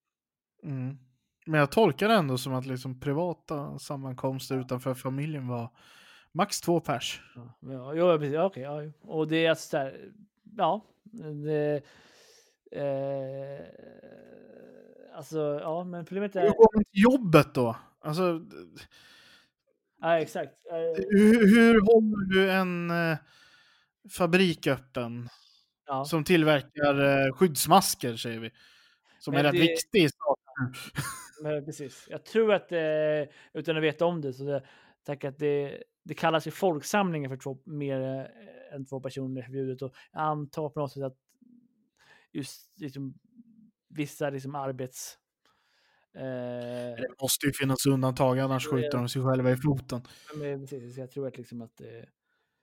[0.63, 0.97] Mm.
[1.45, 5.69] Men jag tolkar det ändå som att liksom privata sammankomster utanför familjen var
[6.31, 7.21] max två pers.
[7.35, 10.11] Ja, men ja, ja, precis, ja, okej, ja, och det är alltså så här,
[10.57, 10.85] ja,
[11.45, 11.81] det,
[12.71, 13.65] eh,
[15.15, 16.53] alltså, ja, men problemet Hur är,
[16.91, 17.75] jobbet då?
[18.01, 18.41] Alltså,
[20.01, 20.53] ja, exakt.
[21.09, 23.17] hur, hur håller du en eh,
[24.17, 25.29] fabrik öppen
[25.87, 26.05] Ja.
[26.05, 28.51] som tillverkar eh, skyddsmasker, säger vi?
[29.19, 30.73] Som Men är rätt det- viktig i staten.
[31.41, 32.07] Men precis.
[32.09, 34.63] Jag tror att, eh, utan att veta om det, så det,
[35.03, 39.81] tack att det, det kallas ju folksamlingar för två, mer eh, än två personer förbjudet.
[39.81, 41.17] Och jag antar på något sätt att
[42.31, 43.13] just liksom,
[43.89, 45.17] vissa liksom arbets...
[46.15, 50.01] Eh, Det måste ju finnas undantag, annars skjuter de sig själva i foten.
[50.35, 51.87] men precis, jag tror att liksom att eh,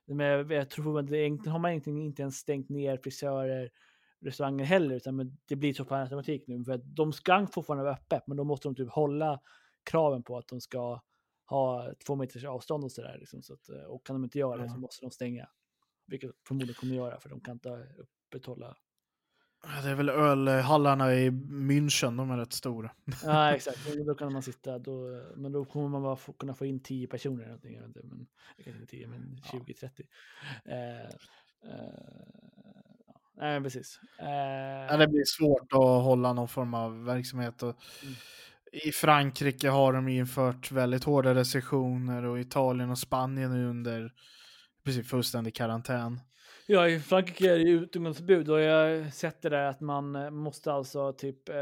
[0.07, 3.71] men jag, jag tror att det, egentligen har man egentligen inte ens stängt ner frisörer,
[4.21, 6.65] restauranger heller, utan men det blir så på automatik nu.
[6.65, 9.41] För att de ska fortfarande vara öppet, men då måste de typ hålla
[9.91, 11.01] kraven på att de ska
[11.51, 13.17] ha två meters avstånd och sådär.
[13.21, 14.79] Liksom, så att, eh, och kan de inte göra det så Ja.
[14.81, 15.49] måste de stänga.
[16.07, 18.77] Vilket förmodligen kommer göra, för de kan inte upprätthålla.
[19.63, 21.31] Ja, Det är väl ölhallarna i
[21.71, 22.91] München, de är rätt stora.
[23.25, 23.79] Ja, exakt.
[24.07, 27.07] Då kan man sitta, då, men då kommer man bara få, kunna få in 10
[27.07, 27.37] personer.
[27.43, 28.27] eller Någonting, jag vet inte, men,
[28.65, 30.07] kanske inte 10, men 20-30.
[30.65, 31.11] Eh, eh,
[31.63, 32.86] ja,
[33.37, 34.01] nej, precis.
[34.19, 37.63] Eh, Ja, det blir svårt att hålla någon form av verksamhet.
[37.63, 38.15] Och Mm.
[38.73, 44.13] I Frankrike har de infört väldigt hårda restriktioner och Italien och Spanien är under
[44.85, 46.21] precis fullständig karantän.
[46.67, 50.73] Ja, i Frankrike är det utomhusförbud och jag sett det där att man eh, måste
[50.73, 51.55] alltså typ, eh,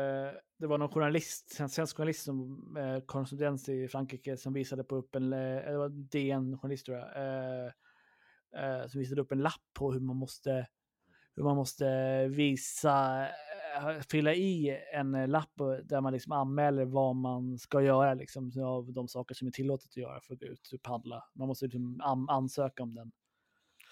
[0.58, 4.96] det var någon journalist, en svensk journalist som eh, korrespondent i Frankrike som visade på
[4.96, 5.38] upp en, eh,
[5.70, 7.66] det var DN-journalist tror jag, eh,
[8.56, 10.66] eh, som visade upp en lapp på hur man måste,
[11.36, 11.86] hur man måste
[12.28, 13.22] visa,
[13.76, 15.52] eh, fylla i en eh, lapp
[15.84, 19.88] där man liksom anmäler vad man ska göra liksom av de saker som är tillåtet
[19.90, 21.24] att göra för att gå ut och paddla.
[21.32, 23.12] Man måste liksom an- ansöka om den.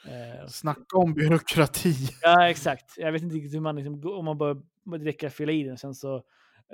[0.07, 1.95] Eh, Snacka om byråkrati.
[2.23, 2.95] Ja, exakt.
[2.99, 4.55] Jag vet inte hur man, liksom, om man bara
[4.99, 6.23] direkt kan fylla i den sen så,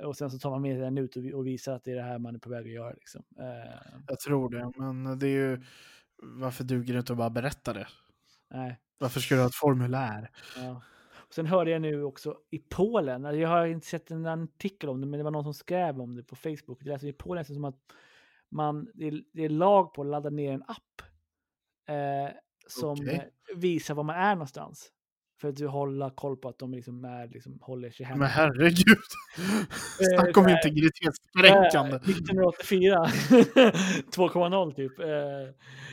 [0.03, 1.95] och sen så tar man med den ut och, vi- och visar att det är
[1.95, 2.93] det här man är på väg att göra.
[2.93, 3.23] Liksom.
[3.39, 5.61] Eh, Jag tror det, men det är ju
[6.21, 7.87] varför duger det inte att bara berätta det?
[8.49, 10.31] Nej, Varför ska du ha ett formulär?
[10.55, 10.81] ja.
[11.29, 14.89] Och sen hörde jag nu också i Polen, alltså jag har inte sett en artikel
[14.89, 16.83] om det, men det var någon som skrev om det på Facebook.
[16.83, 17.79] Det är alltså i Polen det som att
[18.51, 21.01] man, det, är, det är lag på att ladda ner en app
[21.87, 22.35] eh,
[22.67, 23.21] som eh,
[23.55, 24.91] visar var man är någonstans.
[25.41, 28.19] För att hålla koll på att de liksom är, liksom, håller sig hemma.
[28.19, 28.97] Men herregud!
[30.15, 31.95] Snacka om integritetskränkande.
[31.95, 33.05] Eh, 1984.
[34.15, 34.99] 2,0 typ.
[34.99, 35.05] Eh,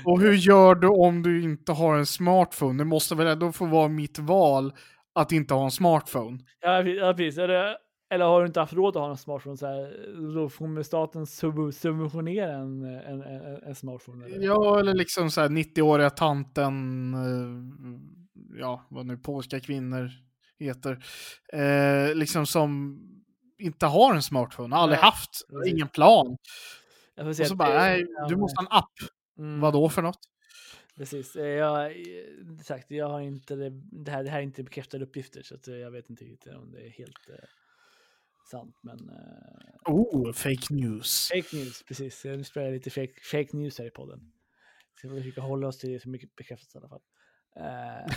[0.05, 2.79] Och hur gör du om du inte har en smartphone?
[2.79, 4.73] Det måste väl ändå få vara mitt val
[5.15, 6.39] att inte ha en smartphone?
[6.61, 7.39] ja, precis.
[7.39, 7.77] Eller,
[8.15, 11.27] eller har du inte haft råd att ha en smartphone så här, då får staten
[11.27, 14.27] sub subventionera en, en, en, en smartphone.
[14.27, 14.47] Eller?
[14.47, 18.26] Ja, eller liksom så här 90-åriga tanten, eh,
[18.59, 20.11] ja, vad nu polska kvinnor
[20.59, 21.05] heter,
[21.53, 22.99] eh, liksom som
[23.59, 25.73] inte har en smartphone, har aldrig Nej, haft, precis.
[25.75, 26.37] ingen plan.
[27.15, 28.93] Jag får Och så bara, nej, ja, du måste ha en app.
[29.39, 30.19] mm, Vad då för något?
[30.97, 31.37] Precis.
[31.37, 31.97] Eh, Jag, eh,
[32.65, 33.71] sagt, jag har inte det,
[34.05, 36.53] det, här, det här är inte bekräftade uppgifter så att eh, jag vet inte riktigt
[36.55, 37.45] om det är helt eh,
[38.51, 38.77] sant.
[38.83, 41.29] Men eh, Oh, fake news.
[41.29, 42.25] Fake news, precis.
[42.25, 44.33] Nu sprider jag lite fake, fake news här i podden.
[45.01, 47.01] Så vi försöka hålla oss till det som mycket bekräftat i alla fall.
[47.57, 48.15] Eh,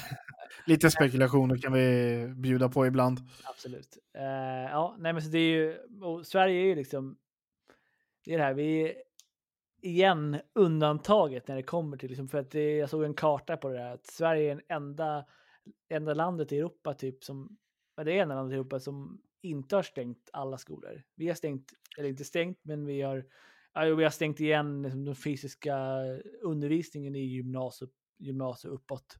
[0.66, 3.20] Lite spekulationer kan vi bjuda på ibland.
[3.44, 3.98] absolut.
[4.14, 4.24] Eh,
[4.72, 5.78] ja, nej men så det är ju,
[6.24, 7.18] Sverige är ju liksom,
[8.26, 8.96] det är det här, vi är
[9.82, 13.70] igen undantaget när det kommer till, liksom, för att det, jag såg en karta på
[13.70, 15.26] det där, att Sverige är den enda,
[15.90, 17.58] enda landet i Europa typ som,
[17.96, 21.04] det är enda landet i Europa som inte har stängt alla skolor.
[21.16, 23.26] Vi har stängt, eller inte stängt, men vi har,
[23.74, 25.78] ja, vi har stängt igen liksom, den fysiska
[26.42, 29.18] undervisningen i gymnasiet, gymnasiet uppåt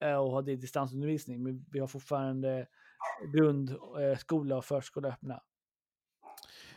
[0.00, 1.42] och har det distansundervisning.
[1.42, 2.66] Men vi har fortfarande
[3.34, 5.42] grundskola och förskola öppna.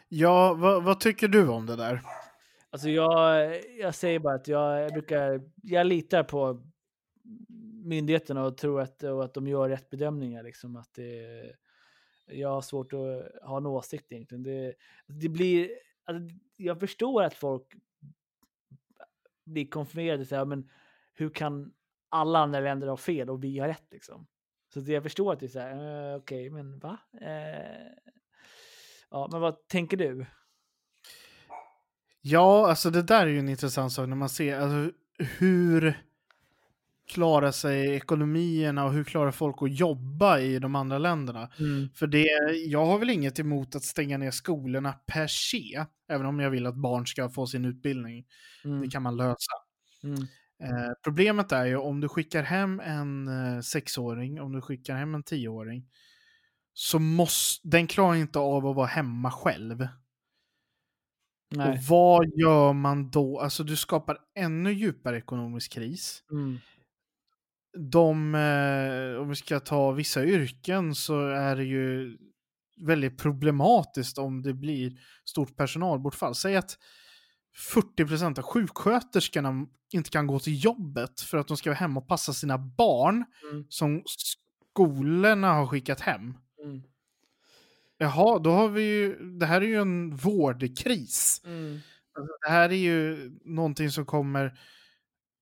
[0.07, 2.01] Ja, vad, vad tycker du om det där?
[2.69, 6.61] Alltså jag, jag säger bara att jag, jag brukar, jag litar på
[7.83, 10.43] myndigheterna och tror att, och att de gör rätt bedömningar.
[10.43, 11.55] Liksom, att det,
[12.25, 14.43] jag har svårt att ha en åsikt egentligen.
[14.43, 14.73] Det,
[15.07, 15.69] det blir,
[16.05, 17.73] alltså, jag förstår att folk
[19.45, 20.25] blir konfunderade.
[20.25, 20.69] Så här, men
[21.13, 21.73] hur kan
[22.09, 23.87] alla andra länder ha fel och vi har rätt?
[23.91, 24.27] Liksom?
[24.73, 26.97] Så det, jag förstår att det är så här, eh, okej, men va?
[27.21, 27.87] Eh,
[29.09, 30.25] ja, men vad tänker du?
[32.21, 36.03] Ja, alltså det där är ju en intressant sak när man ser alltså, hur
[37.07, 41.49] klarar sig ekonomierna och hur klarar folk att jobba i de andra länderna.
[41.95, 42.27] För det,
[42.65, 46.65] jag har väl inget emot att stänga ner skolorna per se, även om jag vill
[46.65, 48.25] att barn ska få sin utbildning.
[48.63, 48.81] Mm.
[48.81, 49.53] Det kan man lösa.
[50.03, 50.27] Mm.
[50.63, 55.15] Eh, problemet är ju om du skickar hem en eh, sexåring, om du skickar hem
[55.15, 55.85] en tioåring,
[56.73, 59.87] så måste, den klarar inte av att vara hemma själv.
[61.49, 61.69] Nej.
[61.69, 63.39] Och vad gör man då?
[63.39, 66.23] Alltså du skapar ännu djupare ekonomisk kris.
[66.31, 66.57] Mm.
[67.77, 72.17] De, eh, om vi ska ta vissa yrken så är det ju
[72.81, 76.35] väldigt problematiskt om det blir stort personalbortfall.
[76.35, 76.77] Säg att
[77.73, 82.07] 40% av sjuksköterskorna inte kan gå till jobbet för att de ska vara hemma och
[82.07, 83.65] passa sina barn Mm.
[83.69, 86.33] som skolorna har skickat hem.
[86.63, 86.81] Mm.
[87.97, 91.41] Jaha, då har vi ju, det här är ju en vårdkris.
[91.45, 91.79] Mm.
[92.19, 94.59] Alltså, det här är ju någonting som kommer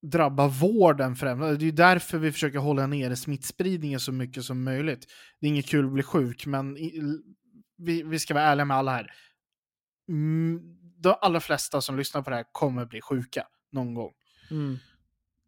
[0.02, 1.42] drabba vården främst.
[1.42, 5.06] Det är ju därför vi försöker hålla nere smittspridningen så mycket som möjligt.
[5.40, 6.74] Det är inget kul att bli sjuk, men
[7.78, 9.10] vi, vi ska vara ärliga med alla här.
[10.08, 10.75] Mm,
[11.08, 14.12] de allra flesta som lyssnar på det här kommer bli sjuka någon gång.
[14.50, 14.78] Mm.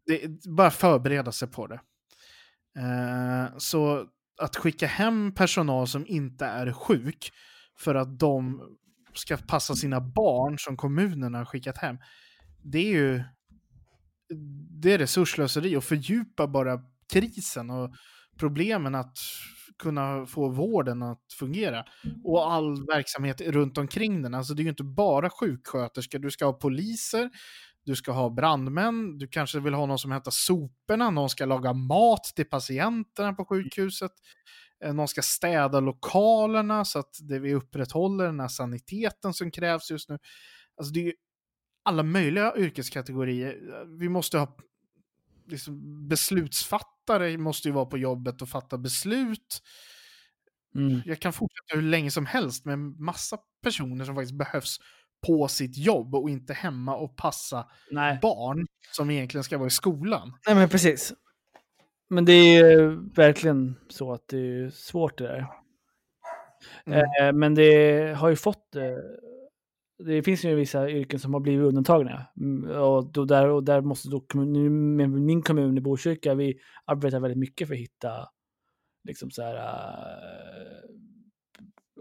[0.05, 1.79] Det, bara förbereda sig på det.
[2.79, 4.05] Eh, så
[4.41, 7.31] att skicka hem personal som inte är sjuk
[7.79, 8.61] för att de
[9.13, 11.97] ska passa sina barn som kommunerna har skickat hem.
[12.63, 13.23] Det är ju
[14.81, 16.81] det är resurslöseri och fördjupar bara
[17.13, 17.93] krisen och
[18.37, 19.17] problemen att
[19.79, 21.85] kunna få vården att fungera.
[22.23, 24.33] Och all verksamhet runt omkring den.
[24.33, 27.29] Alltså det är ju inte bara sjuksköterskor, du ska ha poliser,
[27.85, 31.73] du ska ha brandmän, du kanske vill ha någon som hämtar soporna, någon ska laga
[31.73, 34.11] mat till patienterna på sjukhuset,
[34.83, 39.91] eh, någon ska städa lokalerna så att det vi upprätthåller den här saniteten som krävs
[39.91, 40.17] just nu.
[40.77, 41.13] Alltså det är ju
[41.83, 43.57] alla möjliga yrkeskategorier.
[43.99, 44.57] Vi måste ha
[45.47, 46.98] liksom, beslutsfattare
[47.37, 49.61] måste ju vara på jobbet och fatta beslut.
[50.75, 51.01] Mm.
[51.05, 54.77] Jag kan fortsätta hur länge som helst med massa personer som faktiskt behövs
[55.27, 58.19] på sitt jobb och inte hemma och passa Nej.
[58.21, 60.33] barn som egentligen ska vara i skolan.
[60.47, 61.13] Nej, men precis.
[62.09, 65.47] Men det är verkligen så att det är svårt det där.
[66.85, 66.99] Mm.
[66.99, 68.75] Eh, men det har ju fått...
[68.75, 68.83] Eh,
[69.99, 72.25] det finns ju vissa yrken som har blivit undantagna.
[72.37, 77.19] Mm, och, då där, och där måste då kommun, min kommun i Botkyrka, vi arbetar
[77.19, 78.29] väldigt mycket för att hitta
[79.03, 80.89] liksom så här, uh,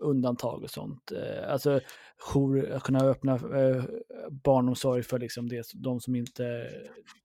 [0.01, 1.13] undantag och sånt.
[1.13, 1.81] Uh, alltså
[2.19, 3.85] jour, att kunna öppna uh,
[4.31, 6.71] barnomsorg för liksom det, de som inte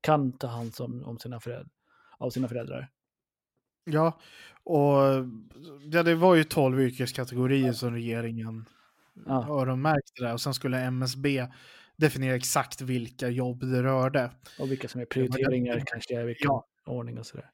[0.01, 1.69] kan ta hand om, om sina föräldrar,
[2.17, 2.89] av sina föräldrar.
[3.85, 4.19] Ja,
[4.63, 4.97] och
[5.91, 8.65] ja, det var ju 12 yrkeskategorier som regeringen
[9.25, 9.47] Ja.
[9.49, 11.47] öronmärkte där och sen skulle MSB
[11.95, 14.31] definiera exakt vilka jobb det rörde.
[14.59, 16.65] Och vilka som är var det- prioriteringar kanske, vilken Ja.
[16.85, 17.49] ordning och sådär.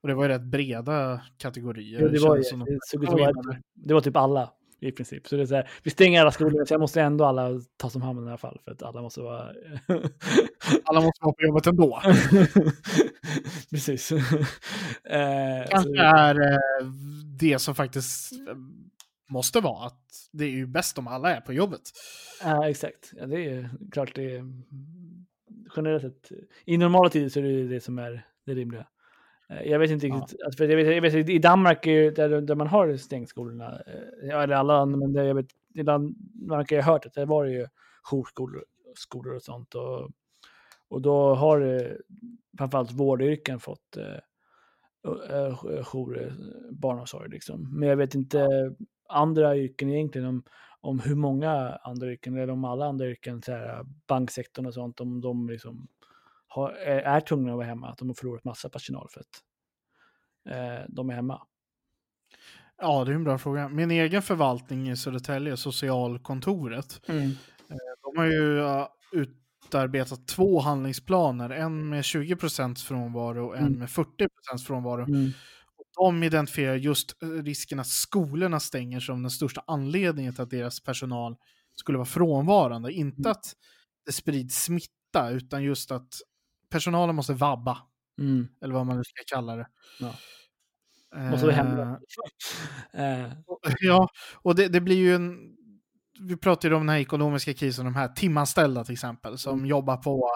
[0.00, 2.00] Och det var ju rätt breda kategorier.
[2.02, 3.32] Ja, det, var, ju- som det, såg ut att vara,
[3.74, 5.28] det var typ alla i princip.
[5.28, 7.96] Så det är så här, vi stänger alla skolor, så jag måste ändå alla tas
[7.96, 8.60] om hand i alla fall.
[8.64, 9.52] För att alla måste vara...
[10.84, 12.02] Alla måste vara på jobbet ändå.
[13.70, 14.12] Precis.
[15.04, 16.86] eh, kanske är eh,
[17.38, 18.56] det som faktiskt eh,
[19.28, 19.86] måste vara.
[19.86, 21.80] Att det är ju bäst om alla är på jobbet.
[22.42, 23.12] ja, exakt.
[23.16, 24.44] Ja, det är klart det är
[25.76, 26.32] generellt sett.
[26.64, 28.86] I normala tider så är det det som är det rimliga.
[29.48, 30.14] Eh, Jag vet inte Ja.
[30.16, 32.96] riktigt, alltså, för jag vet, jag vet, i Danmark är ju där, där man har
[32.96, 36.84] stängt skolorna, eh, ja, eller alla andra, men det, jag vet, i Danmark har jag
[36.84, 37.66] hört att det var ju
[38.12, 39.74] jourskolor skolor och sånt.
[39.74, 40.10] Och,
[40.88, 41.92] och då har eh,
[42.58, 43.96] framförallt vårdyrken fått
[45.84, 46.32] jour,
[46.70, 47.30] barnomsorg.
[47.30, 47.78] Liksom.
[47.78, 48.48] Men jag vet inte
[49.12, 50.42] andra yrken egentligen, om,
[50.80, 55.00] om hur många andra yrken, eller om alla andra yrken, så här, banksektorn och sånt,
[55.00, 55.88] om de liksom
[56.48, 59.42] har, är, är tvungna att vara hemma, att de har förlorat massa personal för att
[60.50, 61.42] eh, de är hemma.
[62.78, 63.68] Ja, det är en bra fråga.
[63.68, 67.00] Min egen förvaltning i Södertälje, socialkontoret,
[68.02, 71.50] de har ju ja, utarbetat två handlingsplaner.
[71.50, 73.78] En med 20% frånvaro och en Mm.
[73.78, 75.02] med 40% frånvaro.
[75.04, 75.30] Mm.
[75.96, 80.80] De identifierar just eh, risken att skolorna stänger som den största anledningen till att deras
[80.80, 81.36] personal
[81.76, 82.92] skulle vara frånvarande.
[82.92, 83.30] Inte Mm.
[83.30, 83.52] att
[84.06, 86.14] det sprids smitta, utan just att
[86.70, 87.78] personalen måste vabba,
[88.18, 88.48] Mm.
[88.62, 89.68] eller vad man nu ska kalla det.
[90.00, 90.14] Ja.
[91.30, 92.00] Måste vara Eh, hemma.
[92.92, 93.32] eh,
[93.80, 94.08] Ja,
[94.42, 95.56] och det, det blir ju en...
[96.20, 99.66] Vi pratar ju om den här ekonomiska krisen, de här timanställda till exempel, som Mm.
[99.66, 100.30] jobbar på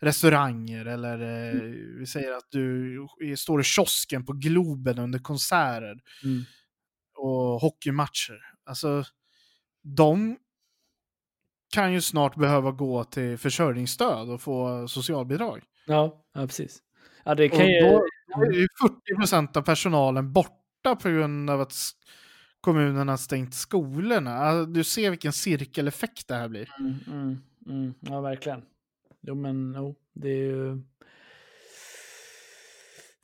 [0.00, 1.60] restauranger eller eh,
[1.98, 2.96] vi säger att du
[3.36, 6.44] står i kiosken på Globen under konserter mm.
[7.16, 8.40] och hockeymatcher.
[8.66, 9.04] Alltså,
[9.96, 10.36] de
[11.74, 15.62] kan ju snart behöva gå till försörjningsstöd och få socialbidrag.
[15.86, 16.78] ja, ja, precis.
[17.24, 17.80] Ja, det Och kan ju...
[17.80, 18.04] då,
[18.36, 18.66] då är ju
[19.26, 21.74] 40% av personalen borta på grund av att
[22.60, 24.34] kommunerna stängt skolorna.
[24.34, 26.70] Alltså, du ser vilken cirkeleffekt det här blir.
[26.78, 28.62] Mm, mm, mm, ja, verkligen.
[29.20, 30.82] Jo, men jo, det är ju...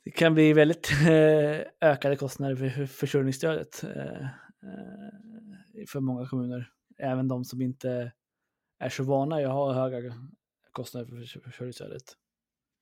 [0.03, 6.71] Det kan bli väldigt eh, ökade kostnader för försörjningsstödet eh, eh för många kommuner.
[6.97, 8.11] Även de som inte
[8.79, 10.13] är så vana att ha höga
[10.71, 12.03] kostnader för försörjningsstödet.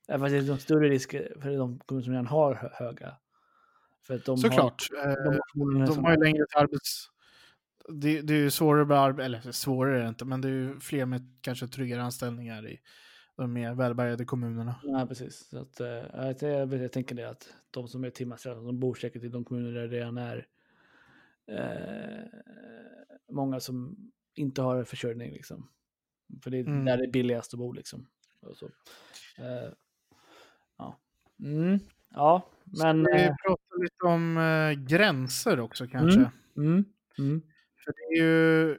[0.07, 3.17] Även fast det är de större risker för de kommuner som redan har höga.
[4.07, 4.87] För att de Såklart.
[4.91, 7.09] Har, Eh, de De har ju längre till arbets...
[7.87, 10.51] Det, det är ju svårare med arbete, eller svårare är det inte, men det är
[10.51, 12.79] ju fler med kanske tryggare anställningar i
[13.35, 14.75] de mer välbärgade kommunerna.
[14.83, 15.47] Ja, precis.
[15.49, 19.23] Så att, eh, jag, jag, tänker det att de som är timanställda, de bor säkert
[19.23, 20.47] i de kommuner där det redan är
[21.47, 22.39] eh,
[23.29, 23.97] många som
[24.35, 25.31] inte har försörjning.
[25.31, 25.69] Liksom.
[26.43, 26.85] För det är Mm.
[26.85, 27.71] där det är billigast att bo.
[27.71, 28.07] Liksom.
[28.39, 28.65] Och så.
[29.37, 29.71] Eh,
[30.77, 30.99] ja.
[31.39, 31.79] Mm.
[32.15, 33.05] Ja, men...
[33.05, 36.31] Ska vi eh, prata lite om eh, gränser också kanske?
[36.57, 36.85] mm,
[37.17, 37.41] mm,
[37.83, 38.77] För det är ju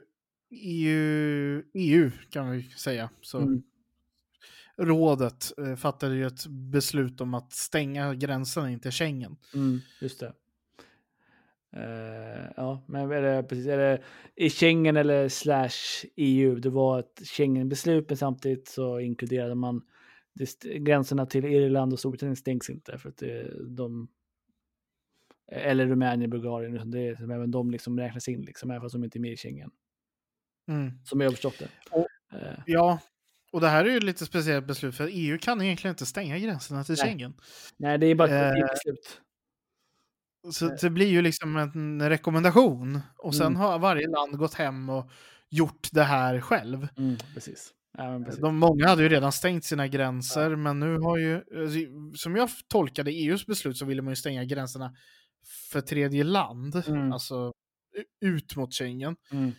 [0.49, 3.09] EU, EU kan vi säga.
[3.21, 3.63] Så mm,
[4.77, 9.37] rådet eh, fattade ju ett beslut om att stänga gränserna in till Schengen.
[9.53, 10.33] mm, just det.
[11.75, 14.01] Eh, ja, men är det, precis, är det
[14.35, 16.55] i Schengen eller slash EU?
[16.55, 19.81] Det var ett Schengen-beslut, men samtidigt så inkluderade man
[20.37, 24.07] det, gränserna till Irland och Storbritannien stängs inte för att det, de
[25.51, 29.17] eller Rumänien, Bulgarien, det är, även de liksom räknas in, liksom, även fast de inte
[29.17, 29.71] är med i Schengen.
[30.69, 30.91] Mm.
[31.03, 31.69] Som jag har förstått det.
[31.91, 32.99] Och, Eh, Ja,
[33.51, 36.83] och det här är ju lite speciellt beslut för EU kan egentligen inte stänga gränserna
[36.83, 37.05] till Nej.
[37.07, 37.33] Schengen.
[37.77, 39.21] nej, det är bara ett Eh, beslut.
[40.51, 43.59] Så det blir ju liksom en rekommendation och sen Mm.
[43.59, 45.11] har varje land gått hem och
[45.49, 46.87] gjort det här själv.
[46.97, 47.73] Mm, precis.
[47.97, 48.41] Ja, precis.
[48.41, 51.79] De, många hade ju redan stängt sina gränser, men nu har ju, alltså,
[52.15, 54.95] som jag tolkade EUs beslut så ville man ju stänga gränserna
[55.71, 57.11] för tredje land, Mm.
[57.11, 57.53] alltså
[58.21, 59.15] ut mot Schengen.
[59.31, 59.51] Mm.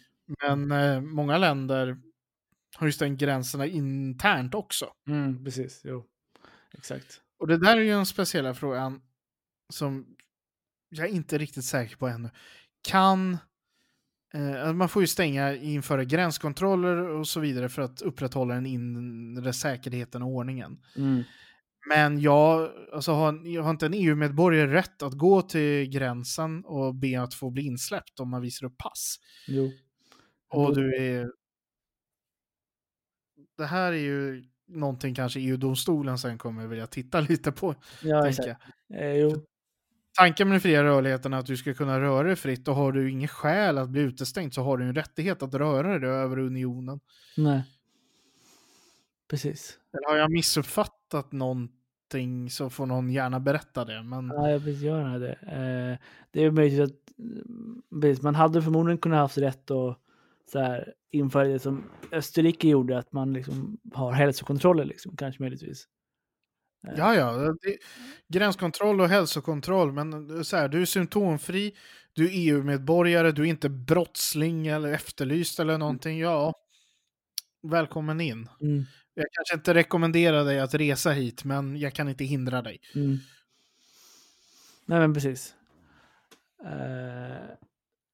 [0.42, 1.98] Men eh, många länder
[2.76, 4.92] har ju stängt gränserna internt också.
[5.08, 6.04] Mm, precis, jo.
[6.78, 7.20] Exakt.
[7.38, 9.00] Och det där är ju en speciella frågan
[9.72, 10.06] som
[10.88, 12.30] jag är inte riktigt säker på ännu.
[12.88, 13.38] Kan...
[14.34, 19.52] Eh, man får ju stänga, införa gränskontroller och så vidare för att upprätthålla den inre
[19.52, 20.78] säkerheten och ordningen.
[20.96, 21.22] Mm.
[21.88, 27.22] Men jag, alltså har, har inte en EU-medborgare rätt att gå till gränsen och be
[27.22, 29.16] att få bli insläppt om man visar upp pass?
[29.46, 29.70] Jo.
[30.50, 31.30] Och du är...
[33.56, 37.74] Det här är ju någonting kanske EU-domstolen sen kommer vilja titta lite på.
[38.02, 38.62] Ja, exakt.
[38.94, 39.44] Eh, jo.
[40.18, 42.92] Tanken med den fria rörligheten är att du ska kunna röra dig fritt och har
[42.92, 46.38] du inget skäl att bli utestängd så har du en rättighet att röra dig över
[46.38, 47.00] unionen.
[47.36, 47.62] Nej.
[49.30, 49.78] Precis.
[49.92, 54.02] Eller har jag missuppfattat någonting så får någon gärna berätta det.
[54.02, 55.32] Men Ja, jag precis gör det.
[55.32, 59.98] Eh, det är möjligt att mm, precis, man hade förmodligen kunnat haft rätt att
[60.52, 65.88] så här, införa det som Österrike gjorde, att man liksom har hälsokontroller, liksom, kanske möjligtvis.
[66.80, 67.76] Ja, ja, det,
[68.28, 71.74] gränskontroll och hälsokontroll, men så här, du är symptomfri,
[72.12, 76.18] du är EU-medborgare, du är inte brottsling eller efterlyst eller någonting.
[76.18, 76.54] Ja,
[77.62, 78.48] välkommen in.
[78.60, 78.84] Mm.
[79.14, 82.80] Jag kanske inte rekommenderar dig att resa hit, men jag kan inte hindra dig.
[82.94, 83.18] Mm.
[84.86, 85.54] Nej, men precis.
[86.64, 87.48] Eh,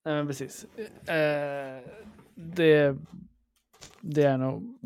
[0.05, 0.65] nej, men precis.
[1.09, 1.91] Eh,
[2.35, 2.97] det,
[4.01, 4.79] det är nog...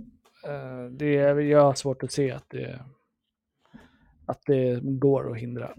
[0.45, 2.81] eh, det är, jag har svårt att se att det,
[4.29, 5.75] att det går att hindra.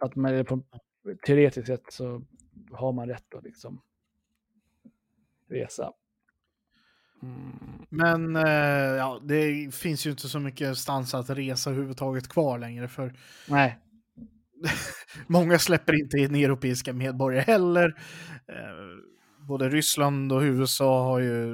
[0.00, 0.62] Att man, på,
[1.26, 2.22] teoretiskt sett så
[2.70, 3.82] har man rätt att liksom
[5.48, 5.92] resa.
[7.22, 7.86] Mm.
[7.88, 12.88] Men eh, ja, det finns ju inte så mycket stans att resa överhuvudtaget kvar längre
[12.88, 13.14] för
[13.48, 13.78] Nej.
[15.26, 17.88] många släpper inte in europeiska medborgare heller.
[18.48, 18.54] Eh,
[19.48, 21.52] både Ryssland och USA har ju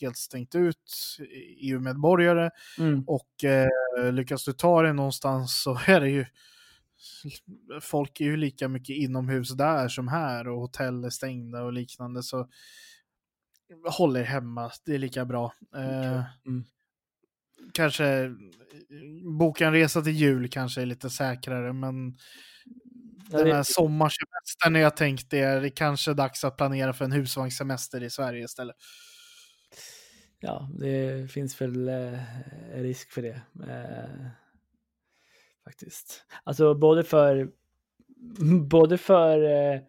[0.00, 1.16] helt stängt ut
[1.60, 3.04] EU-medborgare Mm.
[3.06, 6.26] och eh, lyckas du ta dig någonstans så är det ju
[7.80, 12.22] folk är ju lika mycket inomhus där som här och hotell är stängda och liknande
[12.22, 12.48] så
[13.90, 15.52] håll er hemma, det är lika bra.
[15.76, 16.64] Eh, Mm.
[17.72, 18.30] kanske eh,
[19.38, 22.14] boka en resa till jul kanske är lite säkrare, men
[23.38, 28.02] den här sommarsemestern jag tänkt är det kanske är dags att planera för en husvagnssemester
[28.02, 28.76] i Sverige istället.
[30.40, 32.18] Ja, det finns väl eh,
[32.74, 33.40] risk för det.
[33.68, 34.26] Eh,
[35.64, 36.24] faktiskt.
[36.44, 37.50] Alltså både för,
[38.68, 39.80] både för eh,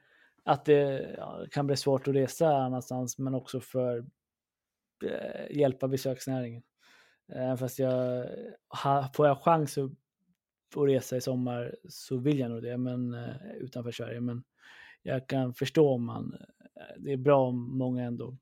[0.43, 1.15] att det
[1.51, 4.05] kan bli svårt att resa annanstans, men också för
[5.49, 6.63] hjälpa besöksnäringen.
[7.33, 8.25] Eh, fast jag,
[9.13, 9.91] får jag chans att,
[10.75, 14.21] att resa i sommar så vill jag nog det, men eh, utanför Sverige.
[14.21, 14.43] Men
[15.01, 16.33] jag kan förstå om man,
[16.75, 18.37] eh, det är bra om många ändå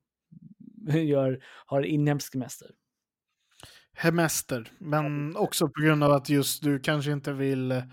[1.06, 2.72] gör, har inhemsk semester.
[3.96, 7.84] Hemester, men också på grund av att just du kanske inte vill eh,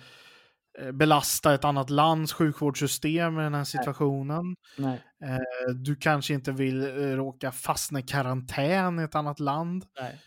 [0.92, 4.56] belasta ett annat lands sjukvårdssystem i den här situationen.
[4.78, 5.02] Nej,
[5.74, 6.82] Du kanske inte vill
[7.16, 9.84] råka fastna i karantän i ett annat land.
[10.00, 10.20] nej.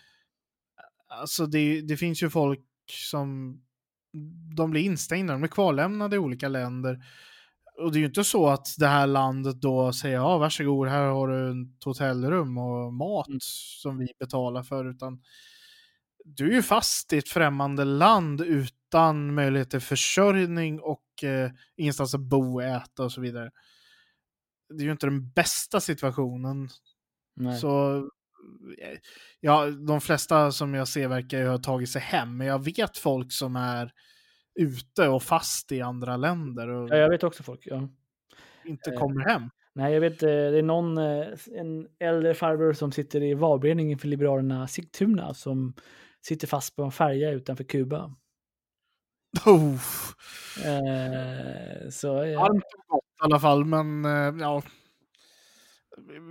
[1.08, 3.62] Alltså det, det finns ju folk som
[4.56, 7.04] de blir instängda, de blir kvarlämnade i olika länder.
[7.78, 11.06] Och det är ju inte så att det här landet då säger ja varsågod, här
[11.06, 13.40] har du ett hotellrum och mat Mm.
[13.42, 15.22] som vi betalar för, utan
[16.26, 22.14] du är ju fast i ett främmande land utan möjlighet till försörjning och eh, ingenstans
[22.16, 23.52] att bo, äta och så vidare.
[24.70, 26.70] Det är ju inte den bästa situationen
[27.36, 27.60] nej.
[27.60, 28.04] så
[29.40, 32.98] ja, de flesta som jag ser verkar ju ha tagit sig hem, men jag vet
[32.98, 33.92] folk som är
[34.60, 37.62] ute och fast i andra länder och Ja, jag vet också folk.
[37.66, 37.90] Ja.
[38.66, 39.50] inte eh, kommer hem.
[39.76, 44.00] Nej, jag vet, eh, det är någon, eh, en äldre farbror som sitter i valberedningen
[44.00, 45.74] för Liberalerna Sigtuna som
[46.22, 48.16] sitter fast på en färja utanför Kuba.
[49.46, 49.80] Oh,
[50.58, 52.40] Eh, så, ja.
[52.40, 54.62] varmt och gott alla fall, men eh, ja.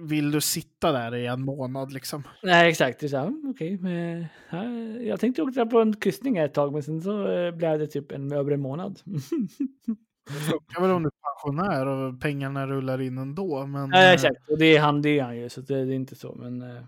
[0.08, 2.22] Vill du sitta där i en månad liksom?
[2.42, 3.00] Nej, exakt.
[3.00, 3.78] Det är mm, okej.
[3.80, 4.64] men, ja,
[5.02, 8.12] jag tänkte åka på en kryssning ett tag, men sen så eh, blev det typ
[8.12, 9.00] en, över en månad.
[10.26, 13.66] Det funkar väl om du är pensionär och pengarna rullar in ändå.
[13.66, 14.50] Men, Ja, eh, exakt.
[14.50, 16.34] Och det är han, det är han ju, så det, det är inte så.
[16.34, 16.82] Men, eh,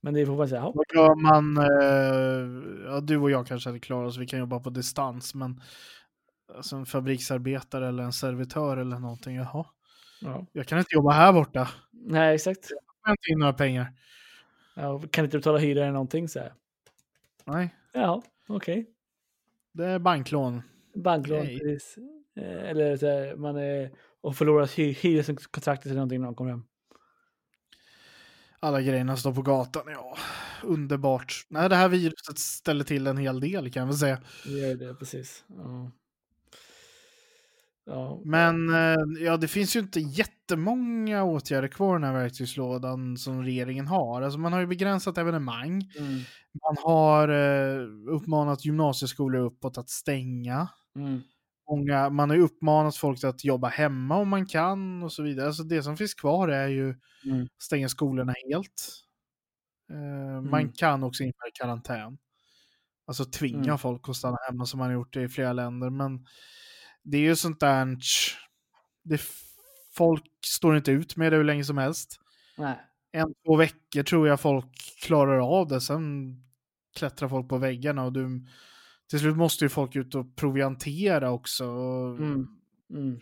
[0.00, 0.72] men det får man säga.
[0.74, 1.56] Vad gör man?
[1.56, 5.60] Eh, ja, du och jag kanske hade klarat oss, vi kan jobba på distans, men
[6.56, 9.64] alltså en fabriksarbetare eller en servitör eller någonting, jaha.
[10.20, 10.46] Ja.
[10.52, 11.68] Jag kan inte jobba här borta.
[11.90, 12.70] Nej, exakt.
[12.70, 13.92] Jag har inte in några pengar.
[14.74, 16.52] Ja, kan inte betala hyra eller någonting så här.
[17.44, 18.86] Nej, Ja, okej.
[19.72, 20.62] det är banklån.
[20.94, 21.58] Banklån, Okej.
[21.60, 21.98] precis.
[22.36, 23.90] Eh, Eller så här, man är
[24.20, 26.64] och förlorar hy- hyreskontraktet eller någonting när man kommer hem.
[28.60, 30.16] Alla grejerna står på gatan, ja.
[30.62, 31.46] Underbart.
[31.48, 34.20] Nej, det här viruset ställer till en hel del kan jag väl säga.
[34.44, 35.44] Det gör det, precis.
[35.48, 35.90] Ja.
[37.88, 38.20] Ja.
[38.24, 43.42] Men eh, ja, det finns ju inte jättemånga åtgärder kvar i den här verktygslådan som
[43.42, 44.22] regeringen har.
[44.22, 45.90] Alltså man har ju begränsat evenemang.
[45.98, 46.20] Mm.
[46.64, 50.68] Man har eh, uppmanat gymnasieskolor uppåt att stänga.
[50.96, 51.20] Mm.
[51.70, 55.46] Många, man har ju uppmanat folk att jobba hemma om man kan och så vidare.
[55.46, 57.48] Alltså det som finns kvar är ju Mm.
[57.62, 59.02] stänga skolorna helt.
[59.92, 60.72] Eh, Man Mm.
[60.72, 62.18] kan också införa karantän.
[63.06, 63.78] Alltså tvinga Mm.
[63.78, 65.90] folk att stanna hemma som man har gjort i flera länder.
[65.90, 66.26] Men
[67.10, 67.96] det är ju sånt där...
[69.04, 69.20] Det,
[69.96, 72.20] folk står inte ut med det hur länge som helst.
[72.58, 72.76] Nej.
[73.12, 74.66] En, två veckor tror jag folk
[75.02, 75.80] klarar av det.
[75.80, 76.34] Sen
[76.96, 78.46] klättrar folk på väggarna och du,
[79.10, 81.66] till slut måste ju folk ut och proviantera också.
[81.66, 82.46] Och, Mm.
[82.90, 83.20] Mm.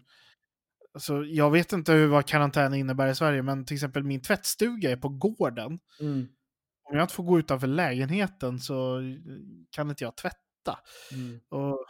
[0.95, 4.91] alltså, jag vet inte hur, vad karantän innebär i Sverige, men till exempel min tvättstuga
[4.91, 5.79] är på gården.
[6.01, 6.29] Mm.
[6.91, 9.01] Om jag inte får gå utanför lägenheten så
[9.71, 10.79] kan inte jag tvätta.
[11.13, 11.41] Mm.
[11.49, 11.87] Och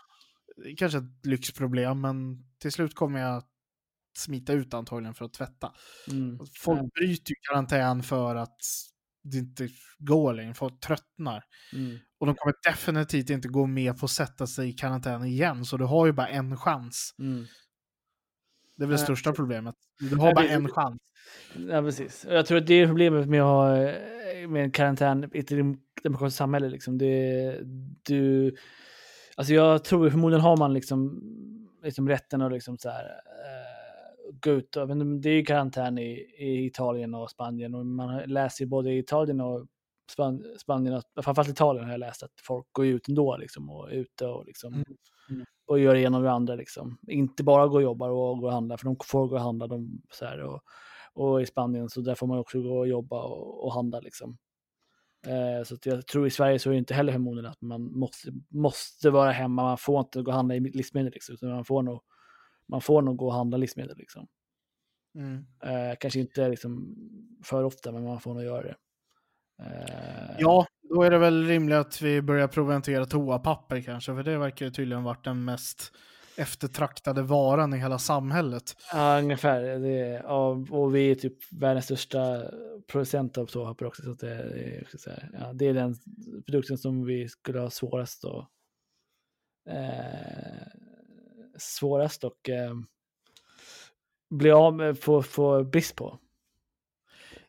[0.77, 3.43] kanske ett lyxproblem, men till slut kommer jag
[4.19, 5.73] smita ut antagligen för att tvätta.
[6.11, 6.39] Mm.
[6.59, 6.89] Folk Ja.
[6.95, 8.57] bryter ju karantän för att
[9.23, 11.43] det inte går längre, folk tröttnar.
[11.73, 11.99] Mm.
[12.19, 15.77] Och de kommer definitivt inte gå med på att sätta sig i karantän igen, så
[15.77, 17.15] du har ju bara en chans.
[17.19, 17.45] Mm.
[18.77, 19.75] Det är väl det Ja, största problemet.
[19.99, 21.01] Du Ja, har bara en chans.
[21.69, 22.27] Ja, precis.
[22.29, 25.49] Jag tror att det är problemet med att ha eh, med en karantän i ett
[25.49, 26.69] dem- demokratiskt samhälle.
[26.69, 26.99] Liksom.
[26.99, 27.61] Det,
[28.03, 28.57] du,
[29.37, 31.23] alltså jag tror förmodligen har man liksom,
[31.83, 34.77] liksom rätten att liksom så här, eh, gå ut.
[34.77, 38.69] Och, men det är ju karantän i, i Italien och Spanien och man läser ju
[38.69, 39.67] både i Italien och
[40.11, 43.93] Span, Spanien, och, framförallt Italien har jag läst att folk går ut ändå liksom, och
[43.93, 44.85] är ute och liksom Mm.
[45.31, 45.45] Mm.
[45.67, 46.55] och gör och det andra.
[46.55, 46.99] Liksom.
[47.09, 49.67] Inte bara gå och jobba och gå och handla, för de får gå och handla.
[49.67, 50.63] De, så här, och,
[51.13, 54.01] och i Spanien så där får man också gå och jobba och, och handla.
[54.01, 54.37] Liksom.
[55.27, 58.33] Eh, så jag tror i Sverige så är det inte heller förmodligen att man måste,
[58.49, 59.63] måste vara hemma.
[59.63, 61.13] Man får inte gå och handla i livsmedel.
[61.13, 62.01] Liksom, utan man, får nog,
[62.69, 63.97] man får nog gå och handla livsmedel.
[63.97, 64.27] Liksom.
[65.15, 65.47] Mm.
[65.63, 66.97] Eh, kanske inte liksom,
[67.45, 68.77] för ofta, men man får nog göra det.
[69.63, 74.39] Eh, Ja, då är det väl rimligt att vi börjar proviantera toapapper kanske, för det
[74.39, 75.93] verkar tydligen varit den mest
[76.37, 78.77] eftertraktade varan i hela samhället.
[78.93, 79.63] Ja, ungefär.
[80.23, 82.43] Ja, och vi är typ världens största
[82.87, 84.03] producent av toapapper också.
[84.03, 85.95] Så att det, är också så här, ja, det är den
[86.47, 88.49] produkten som vi skulle ha svårast att
[89.71, 90.67] eh,
[91.59, 92.75] svårast och eh,
[94.31, 96.19] bli av med, få, få brist på.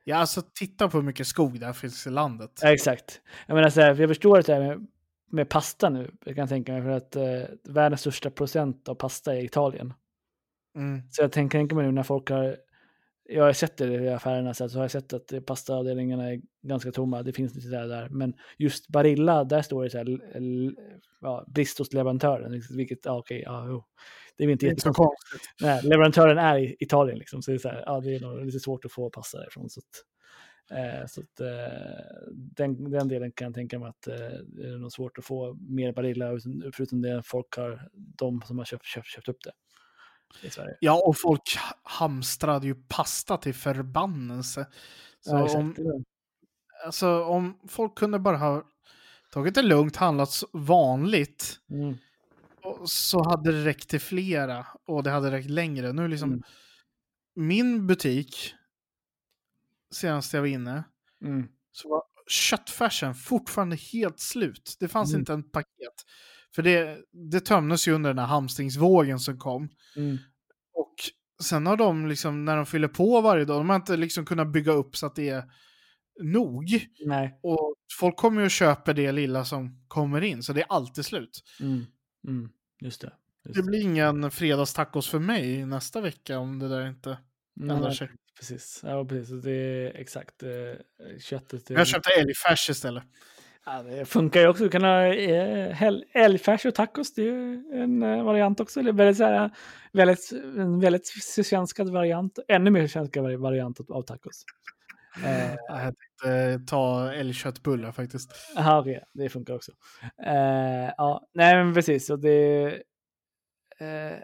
[0.03, 2.59] Ja, alltså titta på hur mycket skog det finns i landet.
[2.61, 3.21] Ja, exakt.
[3.47, 4.87] Jag menar så här, jag förstår det här med,
[5.29, 9.35] med pasta nu, jag kan tänka mig, för att eh, världens största procent av pasta
[9.35, 9.93] är Italien.
[10.75, 11.01] Mm.
[11.11, 12.57] Så jag tänker tänker mig nu när folk har,
[13.23, 17.23] jag har sett det i affärerna, så, har jag sett att pastaavdelningarna är ganska tomma,
[17.23, 18.09] det finns lite där, där.
[18.09, 20.17] Men just Barilla, där står det så här,
[21.21, 23.83] ja, brist hos leverantören, vilket, ja okej, ja, jo.
[24.37, 25.41] Det är inte Det är inte så konstigt.
[25.61, 28.45] Nej, leverantören är i Italien liksom, så det är så här, ja det är nog
[28.45, 29.69] lite svårt att få pasta därifrån.
[29.69, 30.03] Så att,
[31.07, 34.15] så att eh, den, den delen kan jag tänka mig att eh,
[34.45, 36.25] det är nog svårt att få mer Barilla,
[36.73, 39.51] förutom det folk har, de som har köpt, köpt, köpt upp det.
[40.79, 41.41] Ja, och folk
[41.83, 44.67] hamstrade ju pasta till förbannelse.
[45.21, 45.75] Så Ja, om,
[46.85, 48.63] alltså, om folk kunde bara ha
[49.31, 51.97] tagit det lugnt, handlat vanligt, Mm.
[52.63, 55.93] och så hade det räckt till flera och det hade räckt längre.
[55.93, 56.43] Nu liksom, Mm.
[57.35, 58.53] min butik,
[59.91, 60.83] senast jag var inne,
[61.25, 61.47] Mm.
[61.71, 64.77] så var köttfärsen fortfarande helt slut.
[64.79, 65.19] Det fanns Mm.
[65.19, 65.93] inte en paket.
[66.55, 66.97] För det,
[67.31, 69.69] det tömdes ju under den här hamstringsvågen som kom.
[69.95, 70.17] Mm.
[70.73, 70.95] Och
[71.43, 74.47] sen har de liksom, när de fyller på varje dag, de har inte liksom kunnat
[74.51, 75.43] bygga upp så att det är
[76.23, 76.87] nog.
[77.05, 77.39] Nej.
[77.43, 81.05] Och folk kommer ju och köper det lilla som kommer in, så det är alltid
[81.05, 81.43] slut.
[81.59, 81.85] Mm.
[82.27, 82.49] Mm.
[82.81, 83.13] Just det.
[83.53, 87.17] Det blir ingen fredagstacos för mig nästa vecka om det där inte
[87.61, 88.09] ändrar sig.
[88.39, 88.81] Precis.
[88.83, 89.41] Ja, precis.
[89.43, 90.49] Det är exakt eh,
[91.19, 91.69] köttet.
[91.71, 93.03] är- Jag köpte älgfärs istället.
[93.65, 94.63] Ja, det funkar ju också.
[94.63, 95.83] Du kan ha eh,
[96.13, 97.13] älgfärs och tacos.
[97.13, 98.79] Det är ju en eh, variant också.
[98.79, 99.51] Är väldigt, så här,
[99.93, 101.07] väldigt, en väldigt
[101.45, 102.39] svensskad variant.
[102.47, 102.87] Ännu mer
[103.21, 104.43] vari- variant av tacos.
[105.25, 108.31] Eh, Jag tänkte ta älgköttbullar faktiskt.
[108.57, 109.03] Aha, okej.
[109.13, 109.71] Det funkar också.
[110.25, 112.09] Eh, ja, nej men precis.
[112.09, 112.81] Och det,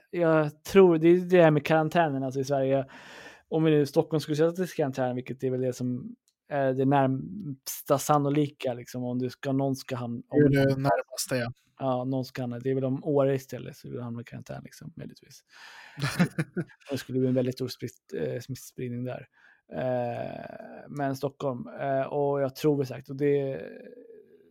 [0.10, 2.86] jag tror, det är det här med karantänen alltså i Sverige.
[3.54, 6.16] Om vi nu Stockholm skulle sätta till karantän, vilket är väl det som
[6.48, 10.76] är det närmsta sannolika, liksom, om du ska, någon ska hamna, Det är om, det
[10.76, 11.54] närmaste jag.
[11.80, 14.62] ja, någon ska hamna, det är väl om Åre istället, så vill hamna i karantän,
[14.64, 15.44] liksom, möjligtvis.
[16.92, 19.28] Det skulle bli en väldigt stor spritt, eh, smittspridning där.
[19.74, 23.62] Eh, men Stockholm, eh, och jag tror väl sagt, och det,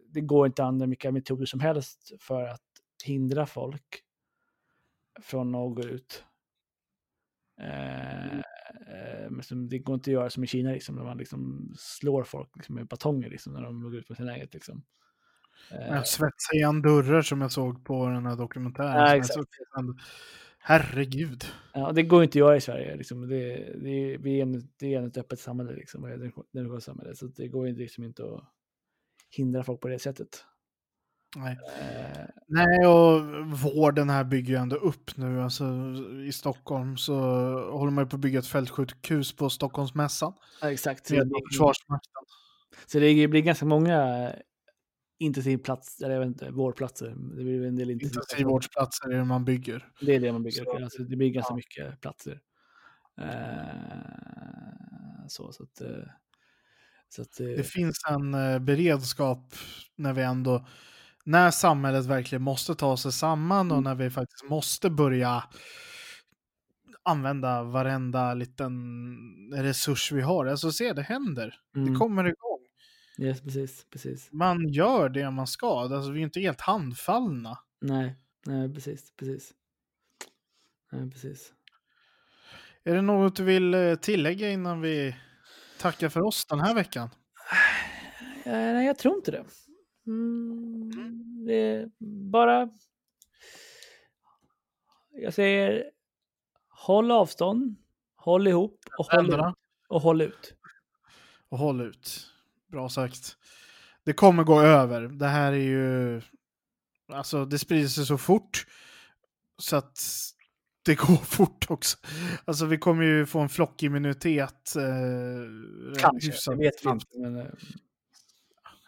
[0.08, 2.60] det går inte att använda vilka metoder som helst för att
[3.04, 4.02] hindra folk
[5.22, 6.24] från att gå ut.
[7.60, 8.40] Eh,
[9.30, 12.24] men som, det går inte att göra som i Kina, liksom, där man liksom slår
[12.24, 14.54] folk liksom, med batonger liksom, när de går ut på sin eget.
[14.54, 14.82] Liksom.
[15.70, 19.16] Eh, Jag svetsade igen dörrar som jag såg på den här dokumentären.
[19.16, 19.46] Ja, såg.
[20.58, 21.44] Herregud.
[21.74, 22.96] Ja, det går inte att göra i Sverige.
[22.96, 23.28] Liksom.
[23.28, 27.16] Det, det, vi är en, det är ett öppet samhälle, liksom, ett religiöst samhälle.
[27.16, 28.44] Så det går liksom inte att
[29.30, 30.44] hindra folk på det sättet.
[31.36, 31.58] Nej.
[31.80, 33.20] Eh, Nej, och
[33.60, 35.42] vården här bygger ju ändå upp nu.
[35.42, 35.64] Alltså,
[36.26, 37.14] I Stockholm så
[37.70, 40.32] håller man ju på att bygga ett fältsjukhus på Stockholmsmässan.
[40.60, 41.10] ja, exakt.
[41.10, 42.22] Med Försvarsmakten.
[42.86, 44.32] så det blir ganska många
[45.18, 47.08] intensivplats, eller jag vet inte, vårdplatser.
[47.08, 48.34] Det blir en del intensivplatser.
[48.36, 49.88] Intensivvårdsplatser är det man bygger.
[50.00, 50.64] Det är det man bygger.
[50.64, 51.56] Så- alltså, det blir ganska ja.
[51.56, 52.40] mycket platser.
[53.20, 55.80] Eh, så, så att...
[55.80, 56.04] eh,
[57.08, 58.32] Så att Det finns en
[58.64, 59.54] beredskap
[59.96, 60.66] när vi ändå,
[61.24, 63.84] när samhället verkligen måste ta sig samman och Mm.
[63.84, 65.44] när vi faktiskt måste börja
[67.02, 68.72] använda varenda liten
[69.54, 70.46] resurs vi har.
[70.46, 71.54] Alltså se, det händer.
[71.76, 72.58] mm, Det kommer igång.
[73.18, 74.28] yes, precis, precis.
[74.32, 75.80] Man gör det man ska.
[75.80, 77.58] Alltså, vi är inte helt handfallna.
[77.80, 78.16] Nej,
[78.46, 79.52] nej, precis, precis.
[80.92, 81.52] Nej, precis.
[82.84, 85.16] Är det något du vill eh, tillägga innan vi
[85.78, 87.10] tackar för oss den här veckan?
[88.46, 89.44] Nej, jag tror inte det.
[90.06, 91.90] Mm, det är
[92.30, 92.68] bara...
[95.10, 95.90] Jag säger
[96.68, 97.76] håll avstånd,
[98.16, 99.56] håll ihop och håll ut.
[99.88, 100.54] Och håll ut.
[101.48, 102.26] och håll ut.
[102.66, 103.36] Bra sagt.
[104.04, 105.02] Det kommer gå över.
[105.02, 106.20] Det här är ju...
[107.08, 108.66] Alltså det sprider sig så fort.
[109.58, 110.00] Så att
[110.82, 111.98] det går fort också.
[112.44, 114.76] Alltså vi kommer ju få en flockimmunitet.
[114.76, 117.18] Eh, Kanske, det vet vi inte.
[117.18, 117.56] Men,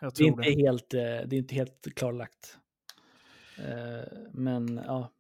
[0.05, 0.66] Jag det, är tror inte det.
[0.66, 2.59] helt, eh, det är inte helt klarlagt.
[3.59, 5.11] Eh, Men ja,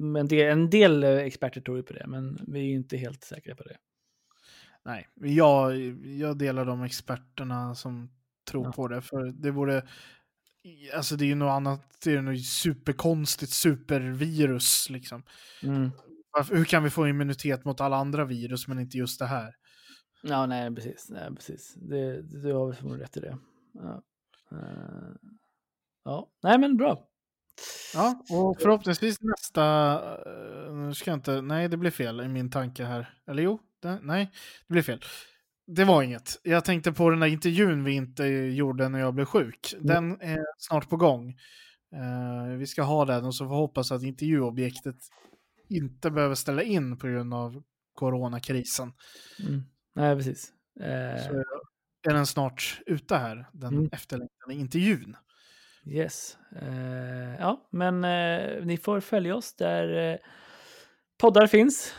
[0.00, 3.24] men det, en del eh, experter tror ju på det, men vi är inte helt
[3.24, 3.76] säkra på det.
[4.84, 8.10] Nej, jag, jag delar de experterna som
[8.50, 8.72] tror Ja.
[8.72, 9.00] på det.
[9.02, 9.82] För det vore...
[10.94, 11.82] Alltså det är ju något annat.
[12.04, 15.22] Det är något superkonstigt supervirus liksom.
[15.62, 15.90] Mm.
[16.50, 19.54] Hur kan vi få immunitet mot alla andra virus men inte just det här?
[20.22, 21.06] Ja, nej, precis.
[21.10, 21.74] Nej, precis.
[21.76, 23.38] Det, det, du har väl rätt i det.
[23.72, 24.02] Ja.
[24.52, 25.14] Eh,
[26.04, 27.04] ja, nej, men bra.
[27.94, 29.92] Ja, och förhoppningsvis nästa...
[30.66, 31.40] eh, Nu ska jag inte...
[31.42, 33.14] Nej, det blir fel i min tanke här.
[33.26, 34.30] Eller jo, det, nej,
[34.66, 35.00] det blir fel.
[35.66, 36.40] Det var inget.
[36.42, 39.74] Jag tänkte på den där intervjun vi inte gjorde när jag blev sjuk.
[39.80, 41.28] Den är snart på gång.
[41.94, 44.96] Eh, vi ska ha den och så får hoppas att intervjuobjektet
[45.68, 47.62] inte behöver ställa in på grund av
[47.94, 48.92] coronakrisen.
[49.48, 49.62] Mm.
[49.94, 50.52] Nej, precis.
[51.28, 51.44] Så
[52.08, 53.88] är den snart ute här, den Mm.
[53.92, 55.16] efterlängtade intervjun.
[55.86, 56.38] Yes.
[56.62, 60.16] Eh, ja, men eh, ni får följa oss där eh,
[61.20, 61.94] poddar finns.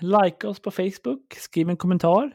[0.00, 2.32] Like oss på Facebook, skriv en kommentar.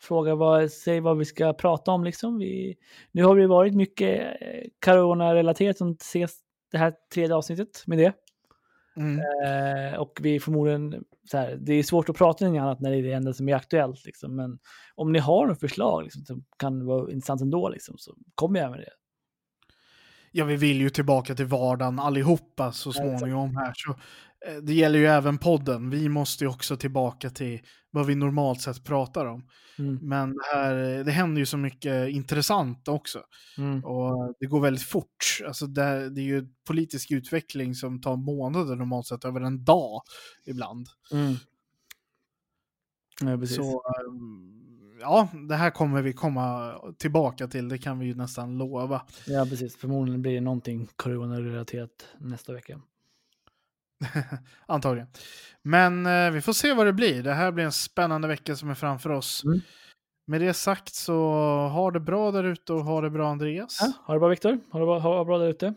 [0.00, 2.38] Fråga vad, säg vad vi ska prata om liksom.
[2.38, 2.76] Vi,
[3.12, 4.36] nu har det varit mycket
[4.84, 6.38] corona-relaterat som ses
[6.72, 8.12] det här tredje avsnittet med det.
[8.96, 9.20] Mm.
[9.44, 12.90] Eh, och vi förmodligen, så här, det är svårt att prata om något annat när
[12.90, 14.04] det är det enda som är aktuellt.
[14.04, 14.36] Liksom.
[14.36, 14.58] Men
[14.94, 18.70] om ni har något förslag liksom, som kan vara intressant ändå, liksom, så kom gärna
[18.70, 18.92] med det.
[20.30, 23.72] Ja, vi vill ju tillbaka till vardagen allihopa så småningom här.
[23.74, 23.96] Så,
[24.62, 25.90] det gäller ju även podden.
[25.90, 29.48] Vi måste ju också tillbaka till vad vi normalt sett pratar om.
[29.78, 29.98] Mm.
[30.02, 30.74] Men det, här,
[31.04, 33.22] det händer ju så mycket intressant också.
[33.58, 33.84] Mm.
[33.84, 35.40] Och det går väldigt fort.
[35.46, 40.02] Alltså det, det är ju politisk utveckling som tar månader normalt sett över en dag
[40.46, 40.88] ibland.
[41.12, 41.34] Mm.
[43.20, 43.56] Ja, precis.
[43.56, 47.68] Så ehm, ja, det här kommer vi komma tillbaka till.
[47.68, 49.02] Det kan vi ju nästan lova.
[49.26, 49.76] Ja, precis.
[49.76, 52.80] Förmodligen blir det någonting corona-relaterat nästa vecka.
[54.66, 55.08] Antagligen.
[55.62, 57.22] Men eh, vi får se vad det blir.
[57.22, 59.44] Det här blir en spännande vecka som är framför oss.
[59.44, 59.60] Mm.
[60.26, 61.14] Med det sagt så
[61.68, 63.78] ha det bra där ute och ha det bra Andreas.
[63.80, 64.58] Ja, ha det bra Viktor.
[64.70, 65.74] Ha det bra, ha det bra där ute.